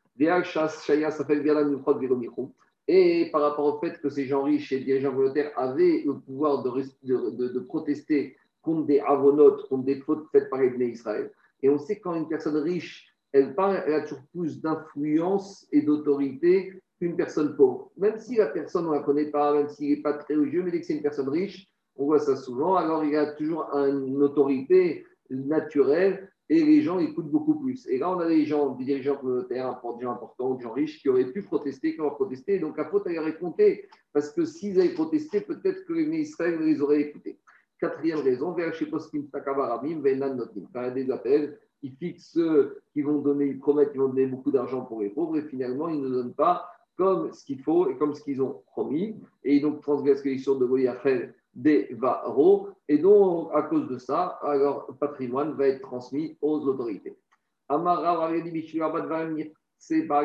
Et 2.86 3.30
par 3.32 3.40
rapport 3.40 3.74
au 3.74 3.78
fait 3.78 3.98
que 4.00 4.10
ces 4.10 4.26
gens 4.26 4.42
riches 4.42 4.72
et 4.72 4.80
dirigeants 4.80 5.14
volontaires 5.14 5.52
avaient 5.56 6.02
le 6.04 6.18
pouvoir 6.20 6.62
de, 6.62 6.70
de, 7.02 7.58
protester 7.60 8.36
contre 8.60 8.86
des 8.86 9.00
avonotes, 9.00 9.68
contre 9.68 9.84
des 9.84 10.00
fautes 10.00 10.26
faites 10.32 10.50
par 10.50 10.60
les 10.60 10.88
Israël. 10.88 11.30
Et 11.62 11.70
on 11.70 11.78
sait 11.78 11.98
quand 11.98 12.14
une 12.14 12.28
personne 12.28 12.56
riche, 12.56 13.08
elle, 13.32 13.54
parle, 13.54 13.82
elle 13.86 13.94
a 13.94 14.02
toujours 14.02 14.24
plus 14.32 14.60
d'influence 14.60 15.66
et 15.72 15.82
d'autorité 15.82 16.82
une 17.00 17.16
personne 17.16 17.56
pauvre. 17.56 17.90
Même 17.96 18.18
si 18.18 18.36
la 18.36 18.46
personne, 18.46 18.86
on 18.86 18.90
ne 18.90 18.96
la 18.96 19.02
connaît 19.02 19.30
pas, 19.30 19.54
même 19.54 19.68
s'il 19.68 19.90
n'est 19.90 20.02
pas 20.02 20.14
très 20.14 20.34
religieux, 20.34 20.62
mais 20.62 20.70
dès 20.70 20.80
que 20.80 20.86
c'est 20.86 20.94
une 20.94 21.02
personne 21.02 21.28
riche, 21.28 21.66
on 21.96 22.06
voit 22.06 22.18
ça 22.18 22.36
souvent, 22.36 22.76
alors 22.76 23.04
il 23.04 23.12
y 23.12 23.16
a 23.16 23.32
toujours 23.32 23.62
une 23.72 24.22
autorité 24.22 25.06
naturelle 25.30 26.30
et 26.50 26.62
les 26.62 26.82
gens 26.82 26.98
écoutent 26.98 27.30
beaucoup 27.30 27.58
plus. 27.60 27.86
Et 27.88 27.96
là, 27.98 28.10
on 28.10 28.18
a 28.18 28.28
des 28.28 28.44
gens, 28.44 28.74
des 28.74 28.84
dirigeants 28.84 29.16
communautaires, 29.16 29.80
des 29.98 30.04
gens 30.04 30.12
importants, 30.12 30.54
des 30.54 30.64
gens 30.64 30.72
riches 30.72 31.00
qui 31.00 31.08
auraient 31.08 31.32
pu 31.32 31.42
protester, 31.42 31.94
qui 31.94 32.00
ont 32.00 32.10
protesté. 32.10 32.58
Donc 32.58 32.76
la 32.76 32.84
faute, 32.84 33.04
elle 33.06 33.18
aurait 33.18 33.38
compté. 33.38 33.88
Parce 34.12 34.30
que 34.30 34.44
s'ils 34.44 34.78
avaient 34.78 34.90
protesté, 34.90 35.40
peut-être 35.40 35.86
que 35.86 35.94
les 35.94 36.20
Israël 36.20 36.58
les 36.60 36.82
auraient 36.82 37.00
écoutés. 37.00 37.38
Quatrième 37.80 38.20
raison, 38.20 38.54
il 38.56 38.60
y 38.60 38.64
a 38.64 38.70
des 40.90 41.10
appels, 41.10 41.58
ils 41.82 41.96
fixent 41.96 42.38
qui 42.92 43.02
vont 43.02 43.18
donner, 43.18 43.46
ils 43.46 43.58
promettent 43.58 43.90
qu'ils 43.90 44.00
vont 44.00 44.08
donner 44.08 44.26
beaucoup 44.26 44.50
d'argent 44.50 44.84
pour 44.84 45.00
les 45.00 45.10
pauvres 45.10 45.38
et 45.38 45.42
finalement, 45.42 45.88
ils 45.88 46.00
ne 46.00 46.08
donnent 46.08 46.34
pas 46.34 46.66
comme 46.96 47.32
ce 47.32 47.44
qu'il 47.44 47.60
faut 47.60 47.90
et 47.90 47.96
comme 47.96 48.14
ce 48.14 48.22
qu'ils 48.22 48.40
ont 48.42 48.62
promis. 48.68 49.20
Et 49.42 49.60
donc 49.60 49.82
transgressent 49.82 50.24
l'élection 50.24 50.56
de 50.56 50.66
faire 51.02 51.32
des 51.54 51.88
Varo. 51.92 52.68
Et 52.88 52.98
donc, 52.98 53.50
à 53.54 53.62
cause 53.62 53.88
de 53.88 53.98
ça, 53.98 54.38
alors, 54.42 54.86
le 54.88 54.94
patrimoine 54.94 55.54
va 55.54 55.68
être 55.68 55.82
transmis 55.82 56.36
aux 56.40 56.60
autorités. 56.60 57.16
Amara, 57.68 58.30
c'est 59.78 60.10
à 60.10 60.24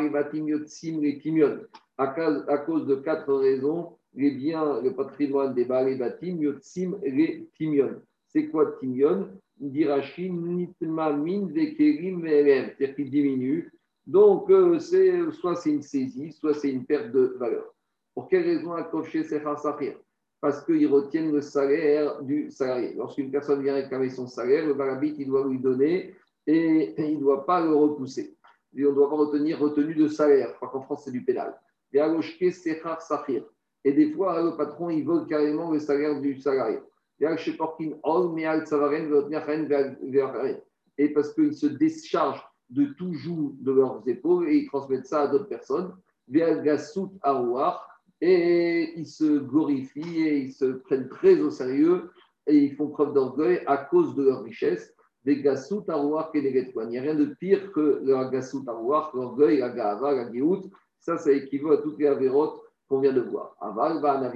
cause 2.65 2.85
de 2.85 2.95
quatre 2.95 3.33
raisons, 3.33 3.93
les 4.13 4.31
biens, 4.31 4.81
le 4.81 4.93
patrimoine 4.93 5.53
des 5.53 5.65
Baribatim, 5.65 6.41
Yotzim, 6.41 6.97
les 7.03 7.47
Timion. 7.55 8.01
C'est 8.27 8.47
quoi 8.47 8.73
Timion 8.79 9.29
Dirachi, 9.57 10.29
Nitma, 10.29 11.13
Min, 11.13 11.47
Vekerim, 11.47 12.23
C'est-à-dire 12.25 12.95
qu'il 12.95 13.09
diminue 13.09 13.71
donc, 14.09 14.49
euh, 14.49 14.79
soit 14.79 15.55
c'est 15.55 15.69
une 15.69 15.83
saisie, 15.83 16.31
soit 16.31 16.55
c'est 16.55 16.71
une 16.71 16.83
perte 16.83 17.11
de 17.11 17.35
valeur. 17.37 17.75
Pour 18.15 18.27
quelle 18.27 18.43
raison 18.43 18.73
accrocher 18.73 19.23
ces 19.23 19.39
Sahir 19.39 19.97
Parce 20.41 20.63
qu'ils 20.63 20.87
retiennent 20.87 21.31
le 21.31 21.41
salaire 21.41 22.21
du 22.21 22.49
salarié. 22.49 22.93
Lorsqu'une 22.95 23.29
personne 23.29 23.61
vient 23.61 23.73
réclamer 23.73 24.09
son 24.09 24.27
salaire, 24.27 24.65
le 24.65 24.73
barabit, 24.73 25.15
il 25.17 25.27
doit 25.27 25.45
lui 25.47 25.59
donner 25.59 26.15
et 26.47 26.93
il 26.97 27.15
ne 27.15 27.19
doit 27.19 27.45
pas 27.45 27.61
le 27.61 27.73
repousser. 27.73 28.37
Et 28.75 28.85
on 28.85 28.91
ne 28.91 28.95
doit 28.95 29.09
pas 29.09 29.15
retenir 29.15 29.59
retenu 29.59 29.95
de 29.95 30.07
salaire. 30.07 30.49
Je 30.51 30.55
crois 30.55 30.69
qu'en 30.69 30.81
France, 30.81 31.03
c'est 31.05 31.11
du 31.11 31.23
pénal. 31.23 31.59
Et 33.83 33.93
des 33.93 34.11
fois, 34.11 34.41
le 34.41 34.55
patron, 34.55 34.89
il 34.89 35.03
vole 35.03 35.25
carrément 35.27 35.71
le 35.71 35.79
salaire 35.79 36.19
du 36.21 36.39
salarié. 36.39 36.79
Et 40.97 41.09
parce 41.13 41.33
qu'il 41.33 41.53
se 41.53 41.67
décharge 41.67 42.41
de 42.69 42.85
tout 42.97 43.13
joue 43.13 43.55
de 43.59 43.71
leurs 43.71 44.03
épaules 44.07 44.49
et 44.49 44.57
ils 44.57 44.67
transmettent 44.67 45.07
ça 45.07 45.23
à 45.23 45.27
d'autres 45.27 45.47
personnes. 45.47 45.93
Et 48.21 48.93
ils 48.97 49.07
se 49.07 49.39
glorifient 49.39 50.21
et 50.21 50.37
ils 50.39 50.53
se 50.53 50.65
prennent 50.65 51.09
très 51.09 51.39
au 51.39 51.49
sérieux 51.49 52.11
et 52.47 52.57
ils 52.57 52.75
font 52.75 52.89
preuve 52.89 53.13
d'orgueil 53.13 53.61
à 53.65 53.77
cause 53.77 54.15
de 54.15 54.23
leur 54.23 54.43
richesse. 54.43 54.93
Des 55.23 55.41
gasout 55.41 55.83
arouar 55.89 56.31
Il 56.33 56.41
n'y 56.89 56.97
a 56.97 57.01
rien 57.01 57.15
de 57.15 57.25
pire 57.39 57.71
que 57.71 58.01
le 58.03 58.29
gasout 58.29 58.63
arouar, 58.67 59.11
l'orgueil, 59.13 59.59
la 59.59 59.69
gava, 59.69 60.13
la 60.13 60.31
giout. 60.31 60.69
Ça, 60.99 61.17
ça 61.17 61.31
équivaut 61.31 61.71
à 61.71 61.81
toutes 61.81 61.99
les 61.99 62.07
avérotes 62.07 62.61
qu'on 62.87 62.99
vient 62.99 63.13
de 63.13 63.21
voir. 63.21 63.55
Aval, 63.61 64.01
va 64.01 64.33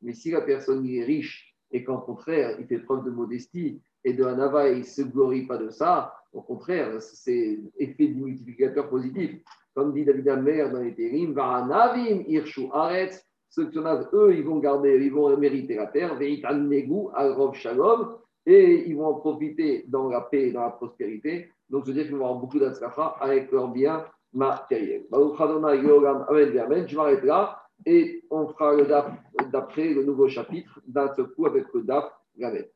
mais 0.00 0.12
si 0.12 0.30
la 0.30 0.40
personne 0.40 0.86
est 0.86 1.04
riche 1.04 1.54
et 1.70 1.84
qu'en 1.84 1.98
contraire, 1.98 2.56
il 2.58 2.66
fait 2.66 2.78
preuve 2.78 3.04
de 3.04 3.10
modestie 3.10 3.80
et 4.04 4.12
de 4.14 4.24
Hanava, 4.24 4.70
il 4.70 4.78
ne 4.78 4.84
se 4.84 5.02
glorie 5.02 5.46
pas 5.46 5.58
de 5.58 5.70
ça. 5.70 6.14
Au 6.32 6.40
contraire, 6.40 7.00
c'est 7.02 7.58
effet 7.78 8.08
du 8.08 8.22
multiplicateur 8.22 8.88
positif. 8.88 9.40
Comme 9.78 9.92
dit 9.92 10.04
David 10.04 10.28
Amer 10.28 10.72
dans 10.72 10.80
les 10.80 10.92
Térim, 10.92 11.34
Varanavim, 11.34 12.24
Irshu 12.26 12.62
Aretz, 12.72 13.24
ceux 13.48 13.68
qui 13.68 13.74
sont 13.74 13.84
eux, 14.12 14.34
ils 14.34 14.42
vont 14.42 14.58
garder, 14.58 14.98
ils 15.00 15.12
vont 15.12 15.36
mériter 15.36 15.76
la 15.76 15.86
terre, 15.86 16.16
Veitan 16.16 16.54
Negu, 16.54 17.06
Alrov 17.14 17.54
Shalom, 17.54 18.16
et 18.44 18.88
ils 18.88 18.96
vont 18.96 19.06
en 19.06 19.14
profiter 19.14 19.84
dans 19.86 20.08
la 20.08 20.22
paix 20.22 20.48
et 20.48 20.52
dans 20.52 20.62
la 20.62 20.70
prospérité. 20.70 21.52
Donc, 21.70 21.84
je 21.84 21.92
veux 21.92 21.94
dire 21.94 22.06
qu'ils 22.06 22.16
vont 22.16 22.24
avoir 22.24 22.40
beaucoup 22.40 22.58
d'atslacha 22.58 23.14
avec 23.20 23.52
leurs 23.52 23.68
biens 23.68 24.04
matériels. 24.32 25.04
Je 25.12 26.96
m'arrête 26.96 27.22
là 27.22 27.62
et 27.86 28.24
on 28.32 28.48
fera 28.48 28.74
le 28.74 28.84
DAF 28.84 29.12
d'après 29.52 29.90
le 29.94 30.02
nouveau 30.02 30.26
chapitre 30.26 30.80
d'un 30.88 31.06
coup 31.06 31.46
avec 31.46 31.66
le 31.72 31.82
DAF 31.82 32.10
Gavet. 32.36 32.72